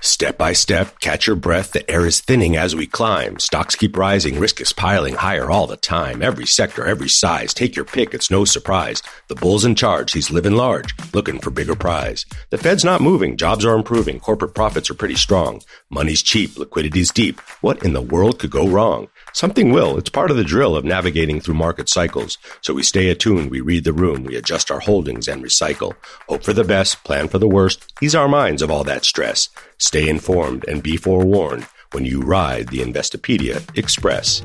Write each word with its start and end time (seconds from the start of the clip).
Step 0.00 0.38
by 0.38 0.52
step, 0.52 1.00
catch 1.00 1.26
your 1.26 1.34
breath. 1.36 1.72
The 1.72 1.88
air 1.90 2.06
is 2.06 2.20
thinning 2.20 2.56
as 2.56 2.74
we 2.76 2.86
climb. 2.86 3.38
Stocks 3.38 3.74
keep 3.74 3.96
rising. 3.96 4.38
Risk 4.38 4.60
is 4.60 4.72
piling 4.72 5.14
higher 5.14 5.50
all 5.50 5.66
the 5.66 5.76
time. 5.76 6.22
Every 6.22 6.46
sector, 6.46 6.84
every 6.84 7.08
size. 7.08 7.52
Take 7.52 7.74
your 7.74 7.84
pick. 7.84 8.14
It's 8.14 8.30
no 8.30 8.44
surprise. 8.44 9.02
The 9.26 9.34
bull's 9.34 9.64
in 9.64 9.74
charge. 9.74 10.12
He's 10.12 10.30
living 10.30 10.54
large, 10.54 10.94
looking 11.12 11.40
for 11.40 11.50
bigger 11.50 11.74
prize. 11.74 12.26
The 12.50 12.58
Fed's 12.58 12.84
not 12.84 13.00
moving. 13.00 13.36
Jobs 13.36 13.64
are 13.64 13.74
improving. 13.74 14.20
Corporate 14.20 14.54
profits 14.54 14.88
are 14.88 14.94
pretty 14.94 15.16
strong. 15.16 15.62
Money's 15.90 16.22
cheap. 16.22 16.56
Liquidity's 16.56 17.10
deep. 17.10 17.40
What 17.60 17.82
in 17.82 17.92
the 17.92 18.02
world 18.02 18.38
could 18.38 18.50
go 18.50 18.68
wrong? 18.68 19.08
Something 19.38 19.70
will. 19.70 19.96
It's 19.96 20.10
part 20.10 20.32
of 20.32 20.36
the 20.36 20.42
drill 20.42 20.74
of 20.74 20.84
navigating 20.84 21.40
through 21.40 21.54
market 21.54 21.88
cycles. 21.88 22.38
So 22.60 22.74
we 22.74 22.82
stay 22.82 23.08
attuned, 23.08 23.52
we 23.52 23.60
read 23.60 23.84
the 23.84 23.92
room, 23.92 24.24
we 24.24 24.34
adjust 24.34 24.68
our 24.68 24.80
holdings 24.80 25.28
and 25.28 25.44
recycle. 25.44 25.94
Hope 26.28 26.42
for 26.42 26.52
the 26.52 26.64
best, 26.64 27.04
plan 27.04 27.28
for 27.28 27.38
the 27.38 27.46
worst, 27.46 27.92
ease 28.02 28.16
our 28.16 28.26
minds 28.26 28.62
of 28.62 28.70
all 28.72 28.82
that 28.82 29.04
stress. 29.04 29.48
Stay 29.78 30.08
informed 30.08 30.64
and 30.66 30.82
be 30.82 30.96
forewarned 30.96 31.68
when 31.92 32.04
you 32.04 32.20
ride 32.20 32.70
the 32.70 32.80
Investopedia 32.80 33.62
Express. 33.78 34.42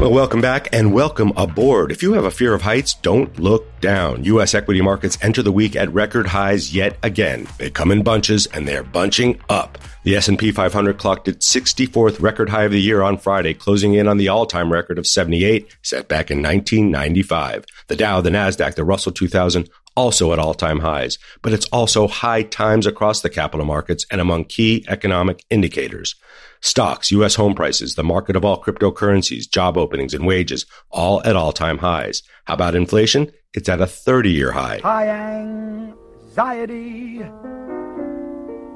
Well, 0.00 0.12
welcome 0.12 0.40
back 0.40 0.68
and 0.72 0.92
welcome 0.92 1.32
aboard. 1.36 1.90
If 1.90 2.04
you 2.04 2.12
have 2.12 2.24
a 2.24 2.30
fear 2.30 2.54
of 2.54 2.62
heights, 2.62 2.94
don't 2.94 3.36
look 3.40 3.80
down. 3.80 4.22
U.S. 4.22 4.54
equity 4.54 4.80
markets 4.80 5.18
enter 5.22 5.42
the 5.42 5.50
week 5.50 5.74
at 5.74 5.92
record 5.92 6.28
highs 6.28 6.72
yet 6.72 6.96
again. 7.02 7.48
They 7.58 7.68
come 7.68 7.90
in 7.90 8.04
bunches 8.04 8.46
and 8.46 8.68
they're 8.68 8.84
bunching 8.84 9.40
up. 9.48 9.76
The 10.04 10.14
S&P 10.14 10.52
500 10.52 10.98
clocked 10.98 11.26
its 11.26 11.52
64th 11.52 12.22
record 12.22 12.48
high 12.48 12.62
of 12.62 12.70
the 12.70 12.80
year 12.80 13.02
on 13.02 13.18
Friday, 13.18 13.54
closing 13.54 13.94
in 13.94 14.06
on 14.06 14.18
the 14.18 14.28
all-time 14.28 14.72
record 14.72 15.00
of 15.00 15.06
78 15.06 15.76
set 15.82 16.06
back 16.06 16.30
in 16.30 16.44
1995. 16.44 17.64
The 17.88 17.96
Dow, 17.96 18.20
the 18.20 18.30
Nasdaq, 18.30 18.76
the 18.76 18.84
Russell 18.84 19.10
2000 19.10 19.68
also 19.98 20.32
at 20.32 20.38
all-time 20.38 20.78
highs, 20.78 21.18
but 21.42 21.52
it's 21.52 21.66
also 21.66 22.06
high 22.06 22.44
times 22.44 22.86
across 22.86 23.20
the 23.20 23.28
capital 23.28 23.66
markets 23.66 24.06
and 24.12 24.20
among 24.20 24.44
key 24.44 24.84
economic 24.86 25.44
indicators. 25.50 26.14
Stocks, 26.60 27.10
U.S. 27.10 27.34
home 27.34 27.52
prices, 27.52 27.96
the 27.96 28.04
market 28.04 28.36
of 28.36 28.44
all 28.44 28.62
cryptocurrencies, 28.62 29.50
job 29.50 29.76
openings, 29.76 30.14
and 30.14 30.24
wages, 30.24 30.66
all 30.90 31.20
at 31.24 31.34
all 31.34 31.50
time 31.50 31.78
highs. 31.78 32.22
How 32.44 32.54
about 32.54 32.76
inflation? 32.76 33.32
It's 33.54 33.68
at 33.68 33.80
a 33.80 33.88
30 33.88 34.30
year 34.30 34.52
high. 34.52 34.78
High 34.78 35.08
anxiety 35.08 37.24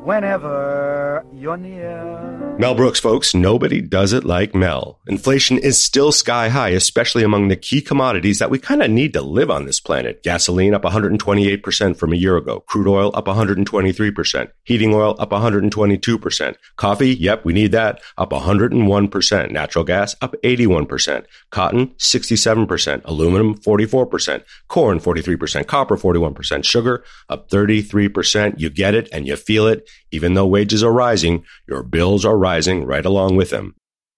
whenever 0.05 1.25
you're 1.33 1.56
near. 1.56 2.33
Mel 2.58 2.75
Brooks, 2.75 3.00
folks, 3.00 3.34
nobody 3.34 3.81
does 3.81 4.12
it 4.12 4.25
like 4.25 4.55
Mel. 4.55 5.00
Inflation 5.06 5.59
is 5.59 5.83
still 5.83 6.12
sky 6.12 6.48
high, 6.48 6.69
especially 6.69 7.22
among 7.22 7.48
the 7.48 7.56
key 7.56 7.81
commodities 7.81 8.39
that 8.39 8.50
we 8.50 8.59
kind 8.59 8.83
of 8.83 8.91
need 8.91 9.14
to 9.14 9.22
live 9.22 9.50
on 9.50 9.64
this 9.64 9.81
planet. 9.81 10.22
Gasoline 10.22 10.75
up 10.75 10.83
128% 10.83 11.97
from 11.97 12.12
a 12.12 12.17
year 12.17 12.36
ago. 12.36 12.61
Crude 12.61 12.89
oil 12.89 13.11
up 13.14 13.25
123%. 13.25 14.50
Heating 14.64 14.94
oil 14.94 15.17
up 15.19 15.31
122%. 15.31 16.56
Coffee, 16.77 17.14
yep, 17.14 17.44
we 17.44 17.53
need 17.53 17.72
that, 17.72 18.03
up 18.19 18.31
101%. 18.31 19.50
Natural 19.50 19.84
gas 19.84 20.14
up 20.20 20.34
81%. 20.44 21.25
Cotton, 21.50 21.89
67%. 21.98 23.03
Aluminum, 23.05 23.59
44%. 23.59 24.44
Corn, 24.69 25.00
43%. 25.00 25.66
Copper, 25.66 25.97
41%. 25.97 26.64
Sugar, 26.64 27.05
up 27.28 27.48
33%. 27.48 28.59
You 28.59 28.69
get 28.69 28.94
it 28.94 29.09
and 29.11 29.27
you 29.27 29.37
feel 29.37 29.66
it. 29.66 29.89
Even 30.10 30.34
though 30.34 30.46
wages 30.46 30.82
are 30.82 30.92
rising, 30.92 31.44
your 31.66 31.82
bills 31.82 32.24
are 32.24 32.36
rising 32.36 32.84
right 32.84 33.04
along 33.04 33.36
with 33.36 33.50
them. 33.50 33.74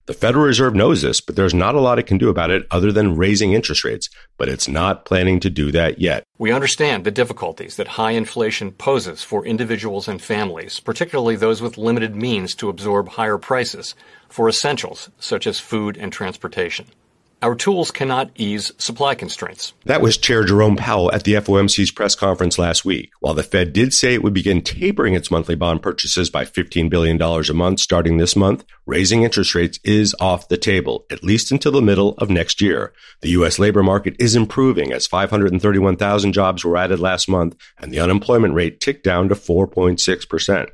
The 0.06 0.12
Federal 0.12 0.44
Reserve 0.44 0.74
knows 0.74 1.00
this, 1.00 1.22
but 1.22 1.34
there's 1.34 1.54
not 1.54 1.74
a 1.74 1.80
lot 1.80 1.98
it 1.98 2.06
can 2.06 2.18
do 2.18 2.28
about 2.28 2.50
it 2.50 2.66
other 2.70 2.92
than 2.92 3.16
raising 3.16 3.54
interest 3.54 3.84
rates, 3.84 4.10
but 4.36 4.50
it's 4.50 4.68
not 4.68 5.06
planning 5.06 5.40
to 5.40 5.48
do 5.48 5.72
that 5.72 5.98
yet. 5.98 6.24
We 6.36 6.52
understand 6.52 7.04
the 7.04 7.10
difficulties 7.10 7.76
that 7.76 7.88
high 7.88 8.10
inflation 8.10 8.72
poses 8.72 9.22
for 9.22 9.46
individuals 9.46 10.06
and 10.06 10.20
families, 10.20 10.78
particularly 10.78 11.36
those 11.36 11.62
with 11.62 11.78
limited 11.78 12.14
means 12.14 12.54
to 12.56 12.68
absorb 12.68 13.08
higher 13.08 13.38
prices 13.38 13.94
for 14.28 14.46
essentials 14.46 15.08
such 15.18 15.46
as 15.46 15.58
food 15.58 15.96
and 15.96 16.12
transportation. 16.12 16.86
Our 17.44 17.54
tools 17.54 17.90
cannot 17.90 18.30
ease 18.36 18.72
supply 18.78 19.14
constraints. 19.14 19.74
That 19.84 20.00
was 20.00 20.16
Chair 20.16 20.44
Jerome 20.44 20.76
Powell 20.76 21.12
at 21.12 21.24
the 21.24 21.34
FOMC's 21.34 21.90
press 21.90 22.14
conference 22.14 22.58
last 22.58 22.86
week. 22.86 23.10
While 23.20 23.34
the 23.34 23.42
Fed 23.42 23.74
did 23.74 23.92
say 23.92 24.14
it 24.14 24.22
would 24.22 24.32
begin 24.32 24.62
tapering 24.62 25.12
its 25.12 25.30
monthly 25.30 25.54
bond 25.54 25.82
purchases 25.82 26.30
by 26.30 26.46
$15 26.46 26.88
billion 26.88 27.20
a 27.20 27.52
month 27.52 27.80
starting 27.80 28.16
this 28.16 28.34
month, 28.34 28.64
raising 28.86 29.24
interest 29.24 29.54
rates 29.54 29.78
is 29.84 30.16
off 30.18 30.48
the 30.48 30.56
table, 30.56 31.04
at 31.10 31.22
least 31.22 31.52
until 31.52 31.72
the 31.72 31.82
middle 31.82 32.14
of 32.16 32.30
next 32.30 32.62
year. 32.62 32.94
The 33.20 33.32
U.S. 33.32 33.58
labor 33.58 33.82
market 33.82 34.16
is 34.18 34.34
improving 34.34 34.94
as 34.94 35.06
531,000 35.06 36.32
jobs 36.32 36.64
were 36.64 36.78
added 36.78 36.98
last 36.98 37.28
month 37.28 37.56
and 37.78 37.92
the 37.92 38.00
unemployment 38.00 38.54
rate 38.54 38.80
ticked 38.80 39.04
down 39.04 39.28
to 39.28 39.34
4.6%. 39.34 40.70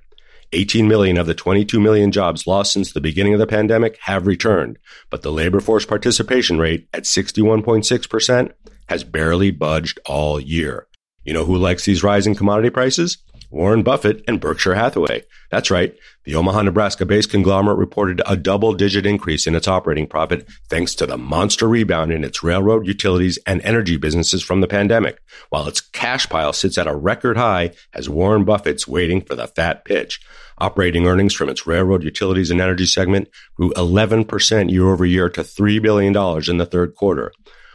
18 0.53 0.89
million 0.89 1.17
of 1.17 1.27
the 1.27 1.35
22 1.35 1.81
million 1.81 2.13
jobs 2.13 2.47
lost 2.47 2.73
since 2.73 2.93
the 2.93 3.01
beginning 3.01 3.33
of 3.35 3.39
the 3.39 3.47
pandemic 3.47 3.99
have 4.03 4.27
returned, 4.27 4.79
but 5.09 5.23
the 5.23 5.33
labor 5.33 5.61
force 5.61 5.87
participation 5.87 6.59
rate 6.59 6.89
at 6.93 7.05
61.6% 7.05 8.53
has 8.89 9.05
barely 9.05 9.51
budged 9.51 10.01
all 10.07 10.41
year. 10.41 10.87
You 11.25 11.33
know 11.33 11.45
who 11.45 11.57
likes 11.57 11.85
these 11.85 12.03
rising 12.03 12.35
commodity 12.35 12.71
prices? 12.71 13.19
Warren 13.51 13.83
Buffett 13.83 14.23
and 14.29 14.41
Berkshire 14.41 14.75
Hathaway. 14.75 15.25
That's 15.51 15.71
right. 15.71 15.95
The 16.25 16.37
Omaha, 16.37 16.63
Nebraska 16.63 17.05
based 17.05 17.31
conglomerate 17.31 17.79
reported 17.79 18.23
a 18.27 18.37
double 18.37 18.73
digit 18.73 19.07
increase 19.07 19.47
in 19.47 19.55
its 19.57 19.67
operating 19.67 20.07
profit 20.07 20.49
thanks 20.69 20.95
to 20.97 21.07
the 21.07 21.17
monster 21.17 21.69
rebound 21.69 22.13
in 22.13 22.23
its 22.23 22.43
railroad, 22.43 22.87
utilities, 22.87 23.39
and 23.47 23.61
energy 23.63 23.97
businesses 23.97 24.43
from 24.43 24.61
the 24.61 24.69
pandemic, 24.69 25.21
while 25.49 25.67
its 25.67 25.81
cash 25.81 26.29
pile 26.29 26.53
sits 26.53 26.79
at 26.79 26.87
a 26.87 26.95
record 26.95 27.37
high 27.37 27.73
as 27.93 28.09
Warren 28.09 28.45
Buffett's 28.45 28.87
waiting 28.87 29.21
for 29.21 29.35
the 29.35 29.49
fat 29.49 29.85
pitch. 29.85 30.21
Operating 30.59 31.07
earnings 31.07 31.35
from 31.35 31.49
its 31.49 31.67
railroad, 31.67 32.05
utilities, 32.05 32.51
and 32.51 32.61
energy 32.61 32.87
segment 32.87 33.29
grew 33.55 33.71
11% 33.73 34.71
year 34.71 34.89
over 34.89 35.07
year 35.07 35.29
to 35.31 35.41
$3 35.41 35.83
billion 35.83 36.15
in 36.49 36.59
the 36.59 36.67
third 36.67 36.95
quarter. 36.95 37.33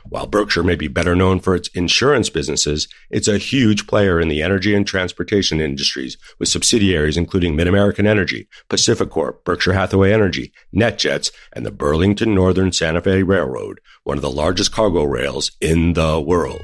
While 0.09 0.27
Berkshire 0.27 0.63
may 0.63 0.75
be 0.75 0.87
better 0.87 1.15
known 1.15 1.39
for 1.39 1.55
its 1.55 1.67
insurance 1.69 2.29
businesses, 2.29 2.87
it's 3.09 3.27
a 3.27 3.39
huge 3.39 3.87
player 3.87 4.19
in 4.19 4.27
the 4.27 4.43
energy 4.43 4.75
and 4.75 4.85
transportation 4.85 5.59
industries 5.59 6.17
with 6.39 6.47
subsidiaries 6.47 7.17
including 7.17 7.55
MidAmerican 7.55 8.05
Energy, 8.05 8.47
PacifiCorp, 8.69 9.43
Berkshire 9.43 9.73
Hathaway 9.73 10.13
Energy, 10.13 10.53
NetJets, 10.73 11.31
and 11.53 11.65
the 11.65 11.71
Burlington 11.71 12.35
Northern 12.35 12.71
Santa 12.71 13.01
Fe 13.01 13.23
Railroad, 13.23 13.79
one 14.03 14.17
of 14.17 14.21
the 14.21 14.29
largest 14.29 14.71
cargo 14.71 15.03
rails 15.03 15.51
in 15.59 15.93
the 15.93 16.21
world. 16.21 16.63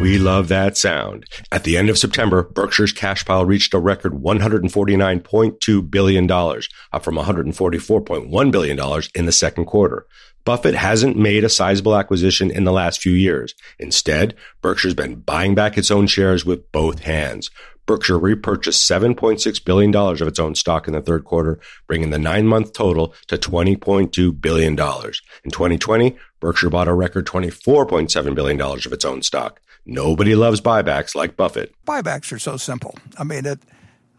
We 0.00 0.18
love 0.18 0.48
that 0.48 0.76
sound. 0.76 1.24
At 1.52 1.64
the 1.64 1.76
end 1.76 1.88
of 1.88 1.96
September, 1.96 2.42
Berkshire's 2.42 2.92
cash 2.92 3.24
pile 3.24 3.46
reached 3.46 3.72
a 3.74 3.78
record 3.78 4.12
$149.2 4.12 5.90
billion, 5.90 6.30
up 6.30 7.04
from 7.04 7.14
$144.1 7.14 8.50
billion 8.50 9.02
in 9.14 9.26
the 9.26 9.32
second 9.32 9.66
quarter. 9.66 10.06
Buffett 10.44 10.74
hasn't 10.74 11.16
made 11.16 11.42
a 11.44 11.48
sizable 11.48 11.96
acquisition 11.96 12.50
in 12.50 12.64
the 12.64 12.72
last 12.72 13.00
few 13.00 13.12
years. 13.12 13.54
Instead, 13.78 14.34
Berkshire's 14.60 14.94
been 14.94 15.20
buying 15.20 15.54
back 15.54 15.78
its 15.78 15.90
own 15.90 16.06
shares 16.06 16.44
with 16.44 16.70
both 16.70 17.04
hands. 17.04 17.50
Berkshire 17.86 18.18
repurchased 18.18 18.90
$7.6 18.90 19.64
billion 19.64 19.94
of 19.94 20.22
its 20.22 20.38
own 20.38 20.54
stock 20.54 20.86
in 20.86 20.94
the 20.94 21.02
third 21.02 21.24
quarter, 21.24 21.60
bringing 21.86 22.10
the 22.10 22.18
nine 22.18 22.46
month 22.46 22.72
total 22.72 23.14
to 23.28 23.36
$20.2 23.36 24.40
billion. 24.40 24.72
In 24.72 25.50
2020, 25.50 26.16
Berkshire 26.40 26.70
bought 26.70 26.88
a 26.88 26.94
record 26.94 27.26
$24.7 27.26 28.34
billion 28.34 28.60
of 28.60 28.92
its 28.92 29.04
own 29.04 29.22
stock. 29.22 29.60
Nobody 29.86 30.34
loves 30.34 30.60
buybacks 30.60 31.14
like 31.14 31.36
Buffett. 31.36 31.74
Buybacks 31.86 32.32
are 32.32 32.38
so 32.38 32.56
simple. 32.56 32.96
I 33.18 33.24
mean, 33.24 33.44
it, 33.44 33.60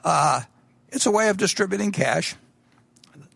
uh, 0.04 0.42
it's 0.90 1.06
a 1.06 1.12
way 1.12 1.30
of 1.30 1.38
distributing 1.38 1.92
cash 1.92 2.36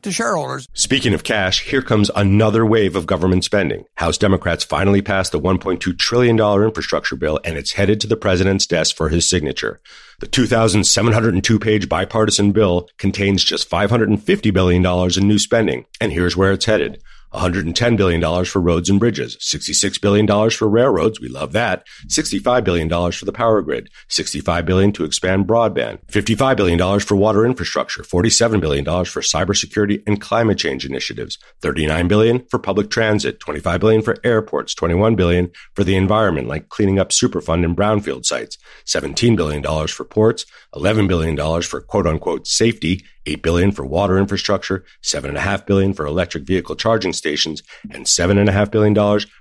to 0.02 0.12
shareholders. 0.12 0.68
Speaking 0.74 1.14
of 1.14 1.24
cash, 1.24 1.64
here 1.64 1.82
comes 1.82 2.10
another 2.16 2.66
wave 2.66 2.96
of 2.96 3.06
government 3.06 3.44
spending. 3.44 3.86
House 3.96 4.18
Democrats 4.18 4.64
finally 4.64 5.02
passed 5.02 5.32
the 5.32 5.40
$1.2 5.40 5.98
trillion 5.98 6.40
infrastructure 6.40 7.16
bill, 7.16 7.40
and 7.44 7.58
it's 7.58 7.74
headed 7.74 8.00
to 8.02 8.08
the 8.08 8.16
president's 8.16 8.66
desk 8.66 8.96
for 8.96 9.10
his 9.10 9.28
signature. 9.28 9.82
The 10.20 10.28
2,702 10.28 11.60
page 11.60 11.90
bipartisan 11.90 12.52
bill 12.52 12.90
contains 12.98 13.44
just 13.44 13.70
$550 13.70 14.54
billion 14.54 14.86
in 14.86 15.28
new 15.28 15.40
spending, 15.40 15.86
and 16.00 16.12
here's 16.12 16.38
where 16.38 16.52
it's 16.52 16.66
headed. 16.66 17.02
$110 17.34 17.98
billion 17.98 18.46
for 18.46 18.62
roads 18.62 18.90
and 18.90 19.00
bridges, 19.00 19.38
$66 19.38 20.02
billion 20.02 20.50
for 20.50 20.68
railroads. 20.68 21.20
We 21.20 21.28
love 21.28 21.54
that. 21.54 21.86
$65 22.08 22.64
billion 22.64 22.90
for 23.12 23.26
the 23.26 23.32
power 23.32 23.62
grid, 23.62 23.90
65 24.08 24.66
billion 24.66 24.92
to 24.94 25.04
expand 25.04 25.48
broadband, 25.48 26.00
$55 26.08 26.58
billion 26.58 27.00
for 27.00 27.16
water 27.16 27.46
infrastructure, 27.46 28.04
$47 28.04 28.60
billion 28.60 28.86
for 28.86 29.22
cybersecurity 29.22 30.02
and 30.08 30.20
climate 30.22 30.58
change 30.58 30.86
initiatives, 30.86 31.38
39 31.62 32.08
billion 32.08 32.46
for 32.50 32.60
public 32.60 32.90
transit, 32.90 33.40
25 33.40 33.80
billion 33.80 34.02
for 34.02 34.18
airports, 34.24 34.74
21 34.74 35.16
billion 35.16 35.52
for 35.76 35.84
the 35.84 35.96
environment, 35.96 36.48
like 36.48 36.70
cleaning 36.70 37.00
up 37.00 37.10
Superfund 37.10 37.66
and 37.66 37.78
brownfield 37.78 38.26
sites, 38.26 38.58
$17 38.86 39.36
billion 39.36 39.88
for 39.88 40.06
ports, 40.06 40.46
$11 40.74 41.08
billion 41.08 41.62
for 41.62 41.82
quote 41.82 42.08
unquote 42.08 42.48
safety, 42.48 43.06
8 43.30 43.42
billion 43.42 43.72
for 43.72 43.86
water 43.86 44.18
infrastructure, 44.18 44.84
7.5 45.04 45.66
billion 45.66 45.94
for 45.94 46.06
electric 46.06 46.46
vehicle 46.46 46.76
charging 46.76 47.14
stations, 47.14 47.64
and 47.92 48.06
$7.5 48.06 48.72
billion 48.72 48.96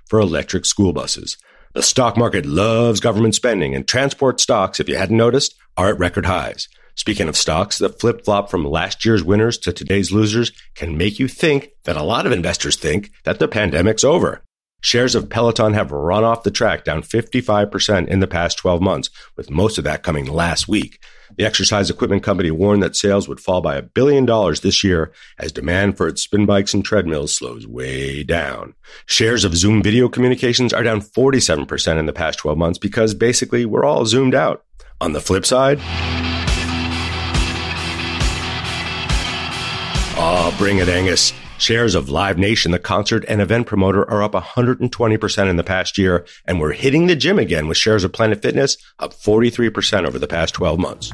for 0.07 0.19
electric 0.19 0.65
school 0.65 0.93
buses. 0.93 1.37
The 1.73 1.83
stock 1.83 2.17
market 2.17 2.45
loves 2.45 2.99
government 2.99 3.35
spending, 3.35 3.75
and 3.75 3.87
transport 3.87 4.39
stocks, 4.39 4.79
if 4.79 4.89
you 4.89 4.97
hadn't 4.97 5.17
noticed, 5.17 5.55
are 5.77 5.89
at 5.89 5.99
record 5.99 6.25
highs. 6.25 6.67
Speaking 6.95 7.29
of 7.29 7.37
stocks, 7.37 7.77
the 7.77 7.89
flip 7.89 8.25
flop 8.25 8.49
from 8.49 8.65
last 8.65 9.05
year's 9.05 9.23
winners 9.23 9.57
to 9.59 9.71
today's 9.71 10.11
losers 10.11 10.51
can 10.75 10.97
make 10.97 11.19
you 11.19 11.27
think 11.27 11.69
that 11.85 11.95
a 11.95 12.03
lot 12.03 12.25
of 12.25 12.31
investors 12.31 12.75
think 12.75 13.11
that 13.23 13.39
the 13.39 13.47
pandemic's 13.47 14.03
over. 14.03 14.41
Shares 14.81 15.15
of 15.15 15.29
Peloton 15.29 15.73
have 15.73 15.91
run 15.91 16.23
off 16.23 16.43
the 16.43 16.51
track 16.51 16.83
down 16.83 17.03
55% 17.03 18.07
in 18.07 18.19
the 18.19 18.27
past 18.27 18.57
12 18.57 18.81
months, 18.81 19.09
with 19.37 19.49
most 19.49 19.77
of 19.77 19.83
that 19.83 20.03
coming 20.03 20.25
last 20.25 20.67
week. 20.67 20.99
The 21.39 21.45
exercise 21.45 21.89
equipment 21.89 22.21
company 22.21 22.51
warned 22.51 22.83
that 22.83 22.97
sales 22.97 23.29
would 23.29 23.39
fall 23.39 23.61
by 23.61 23.77
a 23.77 23.81
billion 23.81 24.25
dollars 24.25 24.59
this 24.59 24.83
year 24.83 25.13
as 25.37 25.53
demand 25.53 25.95
for 25.95 26.05
its 26.09 26.21
spin 26.21 26.45
bikes 26.45 26.73
and 26.73 26.83
treadmills 26.83 27.33
slows 27.33 27.65
way 27.65 28.23
down. 28.23 28.75
Shares 29.05 29.45
of 29.45 29.55
Zoom 29.55 29.81
video 29.81 30.09
communications 30.09 30.73
are 30.73 30.83
down 30.83 30.99
47% 30.99 31.97
in 31.97 32.07
the 32.07 32.11
past 32.11 32.39
12 32.39 32.57
months 32.57 32.77
because 32.77 33.13
basically 33.13 33.65
we're 33.65 33.85
all 33.85 34.05
zoomed 34.05 34.35
out. 34.35 34.65
On 34.99 35.13
the 35.13 35.21
flip 35.21 35.45
side, 35.45 35.79
Oh, 40.21 40.53
bring 40.57 40.79
it, 40.79 40.89
Angus. 40.89 41.31
Shares 41.59 41.93
of 41.93 42.07
Live 42.07 42.37
Nation, 42.37 42.71
the 42.71 42.79
concert 42.79 43.25
and 43.27 43.41
event 43.41 43.67
promoter, 43.67 44.09
are 44.09 44.23
up 44.23 44.31
120% 44.31 45.49
in 45.49 45.57
the 45.57 45.63
past 45.63 45.97
year, 45.97 46.25
and 46.45 46.57
we're 46.57 46.71
hitting 46.71 47.07
the 47.07 47.17
gym 47.17 47.37
again 47.37 47.67
with 47.67 47.75
shares 47.75 48.05
of 48.05 48.13
Planet 48.13 48.41
Fitness 48.41 48.77
up 48.97 49.13
43% 49.13 50.07
over 50.07 50.17
the 50.17 50.25
past 50.25 50.53
12 50.53 50.79
months. 50.79 51.11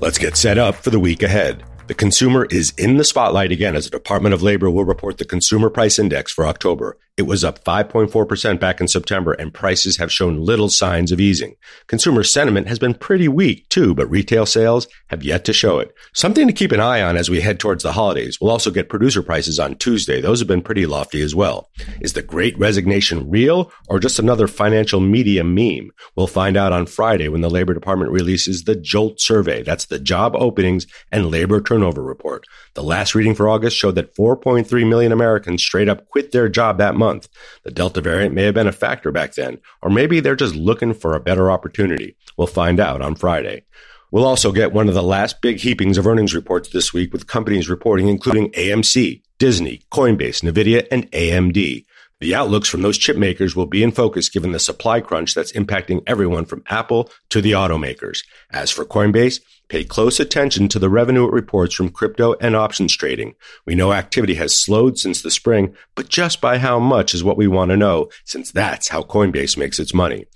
Let's 0.00 0.18
get 0.18 0.36
set 0.36 0.58
up 0.58 0.74
for 0.74 0.90
the 0.90 1.00
week 1.00 1.22
ahead. 1.22 1.64
The 1.86 1.94
consumer 1.94 2.46
is 2.50 2.74
in 2.76 2.98
the 2.98 3.04
spotlight 3.04 3.50
again 3.50 3.74
as 3.74 3.86
the 3.86 3.90
Department 3.90 4.34
of 4.34 4.42
Labor 4.42 4.70
will 4.70 4.84
report 4.84 5.16
the 5.16 5.24
Consumer 5.24 5.70
Price 5.70 5.98
Index 5.98 6.30
for 6.30 6.46
October. 6.46 6.98
It 7.18 7.26
was 7.26 7.42
up 7.42 7.64
5.4% 7.64 8.60
back 8.60 8.80
in 8.80 8.86
September, 8.86 9.32
and 9.32 9.52
prices 9.52 9.96
have 9.96 10.12
shown 10.12 10.40
little 10.40 10.68
signs 10.68 11.10
of 11.10 11.18
easing. 11.18 11.56
Consumer 11.88 12.22
sentiment 12.22 12.68
has 12.68 12.78
been 12.78 12.94
pretty 12.94 13.26
weak, 13.26 13.68
too, 13.68 13.92
but 13.92 14.08
retail 14.08 14.46
sales 14.46 14.86
have 15.08 15.24
yet 15.24 15.44
to 15.46 15.52
show 15.52 15.80
it. 15.80 15.92
Something 16.14 16.46
to 16.46 16.52
keep 16.52 16.70
an 16.70 16.78
eye 16.78 17.02
on 17.02 17.16
as 17.16 17.28
we 17.28 17.40
head 17.40 17.58
towards 17.58 17.82
the 17.82 17.90
holidays. 17.90 18.38
We'll 18.40 18.52
also 18.52 18.70
get 18.70 18.88
producer 18.88 19.20
prices 19.20 19.58
on 19.58 19.74
Tuesday. 19.74 20.20
Those 20.20 20.38
have 20.38 20.46
been 20.46 20.62
pretty 20.62 20.86
lofty 20.86 21.20
as 21.20 21.34
well. 21.34 21.68
Is 22.00 22.12
the 22.12 22.22
great 22.22 22.56
resignation 22.56 23.28
real 23.28 23.72
or 23.88 23.98
just 23.98 24.20
another 24.20 24.46
financial 24.46 25.00
media 25.00 25.42
meme? 25.42 25.90
We'll 26.14 26.28
find 26.28 26.56
out 26.56 26.72
on 26.72 26.86
Friday 26.86 27.26
when 27.26 27.40
the 27.40 27.50
Labor 27.50 27.74
Department 27.74 28.12
releases 28.12 28.62
the 28.62 28.76
JOLT 28.76 29.20
survey. 29.20 29.64
That's 29.64 29.86
the 29.86 29.98
job 29.98 30.36
openings 30.36 30.86
and 31.10 31.32
labor 31.32 31.60
turnover 31.60 32.04
report. 32.04 32.46
The 32.74 32.84
last 32.84 33.16
reading 33.16 33.34
for 33.34 33.48
August 33.48 33.76
showed 33.76 33.96
that 33.96 34.14
4.3 34.14 34.88
million 34.88 35.10
Americans 35.10 35.64
straight 35.64 35.88
up 35.88 36.06
quit 36.06 36.30
their 36.30 36.48
job 36.48 36.78
that 36.78 36.94
month 36.94 37.07
month. 37.08 37.28
The 37.64 37.70
Delta 37.70 38.00
variant 38.00 38.34
may 38.34 38.44
have 38.44 38.54
been 38.54 38.66
a 38.66 38.72
factor 38.72 39.10
back 39.10 39.34
then, 39.34 39.58
or 39.82 39.90
maybe 39.90 40.20
they're 40.20 40.36
just 40.36 40.54
looking 40.54 40.94
for 40.94 41.14
a 41.14 41.20
better 41.20 41.50
opportunity. 41.50 42.16
We'll 42.36 42.46
find 42.46 42.78
out 42.80 43.00
on 43.00 43.14
Friday. 43.14 43.64
We'll 44.10 44.26
also 44.26 44.52
get 44.52 44.72
one 44.72 44.88
of 44.88 44.94
the 44.94 45.02
last 45.02 45.42
big 45.42 45.58
heapings 45.58 45.98
of 45.98 46.06
earnings 46.06 46.34
reports 46.34 46.70
this 46.70 46.92
week 46.92 47.12
with 47.12 47.26
companies 47.26 47.68
reporting, 47.68 48.08
including 48.08 48.50
AMC, 48.52 49.22
Disney, 49.38 49.82
Coinbase, 49.90 50.42
Nvidia, 50.42 50.86
and 50.90 51.10
AMD. 51.12 51.84
The 52.20 52.34
outlooks 52.34 52.68
from 52.68 52.82
those 52.82 52.98
chip 52.98 53.16
makers 53.16 53.54
will 53.54 53.66
be 53.66 53.84
in 53.84 53.92
focus 53.92 54.28
given 54.28 54.50
the 54.50 54.58
supply 54.58 55.00
crunch 55.00 55.34
that's 55.34 55.52
impacting 55.52 56.02
everyone 56.04 56.46
from 56.46 56.64
Apple 56.68 57.10
to 57.30 57.40
the 57.40 57.52
automakers. 57.52 58.24
As 58.50 58.72
for 58.72 58.84
Coinbase, 58.84 59.40
pay 59.68 59.84
close 59.84 60.18
attention 60.18 60.66
to 60.68 60.80
the 60.80 60.88
revenue 60.88 61.26
it 61.28 61.32
reports 61.32 61.76
from 61.76 61.90
crypto 61.90 62.34
and 62.40 62.56
options 62.56 62.96
trading. 62.96 63.36
We 63.66 63.76
know 63.76 63.92
activity 63.92 64.34
has 64.34 64.56
slowed 64.56 64.98
since 64.98 65.22
the 65.22 65.30
spring, 65.30 65.76
but 65.94 66.08
just 66.08 66.40
by 66.40 66.58
how 66.58 66.80
much 66.80 67.14
is 67.14 67.22
what 67.22 67.36
we 67.36 67.46
want 67.46 67.70
to 67.70 67.76
know, 67.76 68.08
since 68.24 68.50
that's 68.50 68.88
how 68.88 69.02
Coinbase 69.02 69.56
makes 69.56 69.78
its 69.78 69.94
money. 69.94 70.26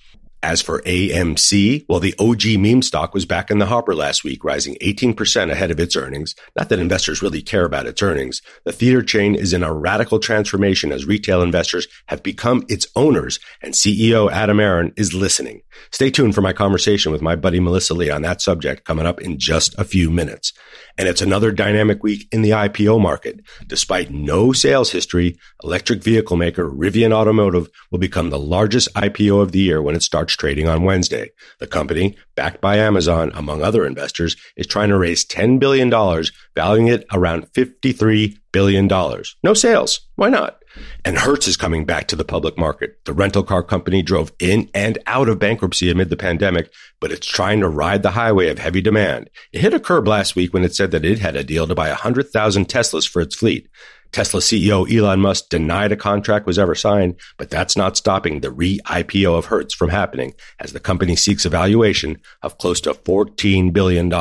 As 0.45 0.61
for 0.61 0.83
AMC, 0.83 1.87
well, 1.89 2.01
the 2.01 2.17
OG 2.19 2.59
meme 2.61 2.83
stock 2.83 3.15
was 3.15 3.25
back 3.25 3.49
in 3.49 3.61
the 3.61 3.67
hopper 3.67 3.95
last 3.95 4.25
week, 4.25 4.43
rising 4.43 4.75
18% 4.81 5.53
ahead 5.53 5.71
of 5.71 5.79
its 5.79 5.95
earnings. 5.95 6.35
Not 6.57 6.69
that 6.69 6.81
investors 6.81 7.23
really 7.23 7.43
care 7.43 7.65
about 7.65 7.87
its 7.87 8.03
earnings. 8.03 8.43
The 8.65 8.73
theater 8.73 9.03
chain 9.03 9.37
is 9.37 9.53
in 9.53 9.63
a 9.63 9.73
radical 9.73 10.19
transformation 10.19 10.91
as 10.91 11.07
retail 11.07 11.43
investors 11.43 11.87
have 12.07 12.25
become 12.25 12.65
its 12.69 12.89
owners, 12.97 13.39
and 13.63 13.73
CEO 13.73 14.33
Adam 14.33 14.59
Aron 14.59 14.93
is 14.97 15.15
listening. 15.15 15.63
Stay 15.93 16.11
tuned 16.11 16.35
for 16.35 16.41
my 16.43 16.53
conversation 16.53 17.13
with 17.13 17.23
my 17.23 17.37
buddy 17.37 17.61
Melissa 17.61 17.95
Lee 17.95 18.11
on 18.11 18.23
that 18.23 18.43
subject 18.43 18.85
coming 18.85 19.07
up 19.07 19.21
in 19.21 19.39
just 19.39 19.79
a 19.79 19.85
few 19.85 20.11
minutes. 20.11 20.53
And 20.99 21.09
it's 21.09 21.23
another 21.23 21.53
dynamic 21.53 22.03
week 22.03 22.29
in 22.33 22.43
the 22.43 22.51
IPO 22.51 23.01
market. 23.01 23.41
Despite 23.67 24.11
no 24.11 24.53
sales 24.53 24.91
history, 24.91 25.39
electric 25.63 26.03
vehicle 26.03 26.37
maker 26.37 26.69
Rivian 26.69 27.13
Automotive 27.13 27.69
will 27.91 27.99
become 27.99 28.31
the 28.31 28.39
largest 28.39 28.93
IPO 28.95 29.41
of 29.41 29.53
the 29.53 29.61
year 29.61 29.81
when 29.81 29.95
it 29.95 30.03
starts 30.03 30.32
trading 30.37 30.69
on 30.69 30.85
Wednesday. 30.85 31.31
The 31.59 31.67
company, 31.67 32.17
backed 32.35 32.61
by 32.61 32.77
Amazon, 32.77 33.33
among 33.35 33.63
other 33.63 33.87
investors, 33.87 34.37
is 34.57 34.67
trying 34.67 34.89
to 34.89 34.99
raise 34.99 35.25
$10 35.25 35.59
billion, 35.59 35.91
valuing 36.55 36.89
it 36.89 37.07
around 37.13 37.53
$53 37.53 38.39
billion. 38.53 38.87
No 39.43 39.55
sales. 39.55 40.01
Why 40.17 40.29
not? 40.29 40.63
And 41.05 41.19
Hertz 41.19 41.49
is 41.49 41.57
coming 41.57 41.85
back 41.85 42.09
to 42.09 42.17
the 42.17 42.25
public 42.25 42.57
market. 42.57 43.05
The 43.05 43.13
rental 43.13 43.43
car 43.43 43.63
company 43.63 44.03
drove 44.03 44.33
in 44.39 44.71
and 44.75 44.99
out 45.07 45.29
of 45.29 45.39
bankruptcy 45.39 45.91
amid 45.91 46.11
the 46.11 46.17
pandemic, 46.17 46.73
but 47.01 47.13
it's 47.13 47.27
trying 47.27 47.61
to 47.61 47.69
ride 47.69 48.03
the 48.03 48.13
highway 48.13 48.49
of 48.49 48.59
heavy 48.59 48.81
demand. 48.81 49.29
It 49.53 49.61
hit 49.61 49.75
a 49.75 49.81
curb 49.81 50.09
last 50.09 50.35
week 50.37 50.55
when 50.55 50.65
it 50.65 50.75
said 50.75 50.91
that 50.93 51.05
it 51.05 51.19
had 51.19 51.37
a 51.37 51.45
deal 51.45 51.67
to 51.67 51.75
buy 51.75 51.89
100,000 51.89 52.69
Teslas 52.69 53.09
for 53.09 53.21
its 53.21 53.35
fleet. 53.35 53.69
Tesla 54.13 54.41
CEO 54.41 54.91
Elon 54.95 55.21
Musk 55.21 55.49
denied 55.49 55.91
a 55.91 55.97
contract 55.97 56.47
was 56.47 56.59
ever 56.59 56.75
signed, 56.75 57.17
but 57.39 57.49
that's 57.49 57.77
not 57.77 57.97
stopping 57.97 58.41
the 58.41 58.51
re-IPO 58.51 59.39
of 59.39 59.47
Hertz 59.47 59.75
from 59.75 59.89
happening 59.89 60.35
as 60.61 60.73
the 60.73 60.81
company 60.81 61.17
seeks 61.17 61.47
a 61.47 61.49
valuation 61.49 62.21
of 62.43 62.59
close 62.59 62.81
to 62.83 62.93
$14 62.93 63.73
billion. 63.73 64.13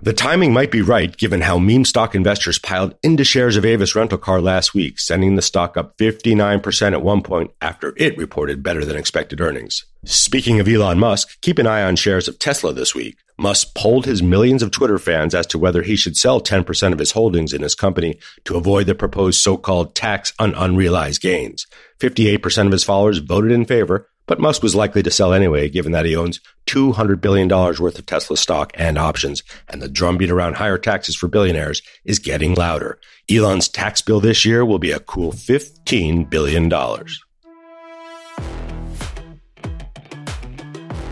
The 0.00 0.12
timing 0.12 0.52
might 0.52 0.70
be 0.70 0.82
right 0.82 1.16
given 1.16 1.40
how 1.40 1.58
meme 1.58 1.84
stock 1.84 2.14
investors 2.14 2.58
piled 2.58 2.94
into 3.02 3.24
shares 3.24 3.56
of 3.56 3.64
Avis 3.64 3.94
Rental 3.94 4.18
Car 4.18 4.40
last 4.40 4.74
week, 4.74 4.98
sending 4.98 5.36
the 5.36 5.42
stock 5.42 5.76
up 5.76 5.96
59% 5.98 6.92
at 6.92 7.02
one 7.02 7.22
point 7.22 7.52
after 7.60 7.94
it 7.96 8.16
reported 8.18 8.62
better 8.62 8.84
than 8.84 8.96
expected 8.96 9.40
earnings. 9.40 9.84
Speaking 10.04 10.60
of 10.60 10.68
Elon 10.68 10.98
Musk, 10.98 11.40
keep 11.40 11.58
an 11.58 11.66
eye 11.66 11.82
on 11.82 11.96
shares 11.96 12.28
of 12.28 12.38
Tesla 12.38 12.72
this 12.72 12.94
week. 12.94 13.16
Musk 13.38 13.74
polled 13.74 14.04
his 14.04 14.22
millions 14.22 14.62
of 14.62 14.70
Twitter 14.70 14.98
fans 14.98 15.34
as 15.34 15.46
to 15.46 15.58
whether 15.58 15.82
he 15.82 15.96
should 15.96 16.16
sell 16.16 16.40
10% 16.40 16.92
of 16.92 16.98
his 16.98 17.12
holdings 17.12 17.52
in 17.52 17.62
his 17.62 17.74
company 17.74 18.18
to 18.44 18.56
avoid 18.56 18.86
the 18.86 18.94
proposed 18.94 19.40
so-called 19.40 19.94
tax 19.94 20.32
on 20.38 20.54
unrealized 20.54 21.20
gains. 21.20 21.66
58% 22.00 22.66
of 22.66 22.72
his 22.72 22.84
followers 22.84 23.18
voted 23.18 23.50
in 23.50 23.64
favor, 23.64 24.08
but 24.26 24.40
Musk 24.40 24.62
was 24.62 24.74
likely 24.74 25.02
to 25.02 25.10
sell 25.10 25.32
anyway, 25.32 25.68
given 25.68 25.92
that 25.92 26.06
he 26.06 26.16
owns 26.16 26.40
$200 26.66 27.20
billion 27.20 27.48
worth 27.48 27.98
of 27.98 28.06
Tesla 28.06 28.36
stock 28.36 28.72
and 28.74 28.96
options, 28.96 29.42
and 29.68 29.82
the 29.82 29.88
drumbeat 29.88 30.30
around 30.30 30.56
higher 30.56 30.78
taxes 30.78 31.14
for 31.14 31.28
billionaires 31.28 31.82
is 32.04 32.18
getting 32.18 32.54
louder. 32.54 32.98
Elon's 33.30 33.68
tax 33.68 34.00
bill 34.00 34.20
this 34.20 34.44
year 34.44 34.64
will 34.64 34.78
be 34.78 34.92
a 34.92 35.00
cool 35.00 35.32
$15 35.32 36.30
billion. 36.30 36.68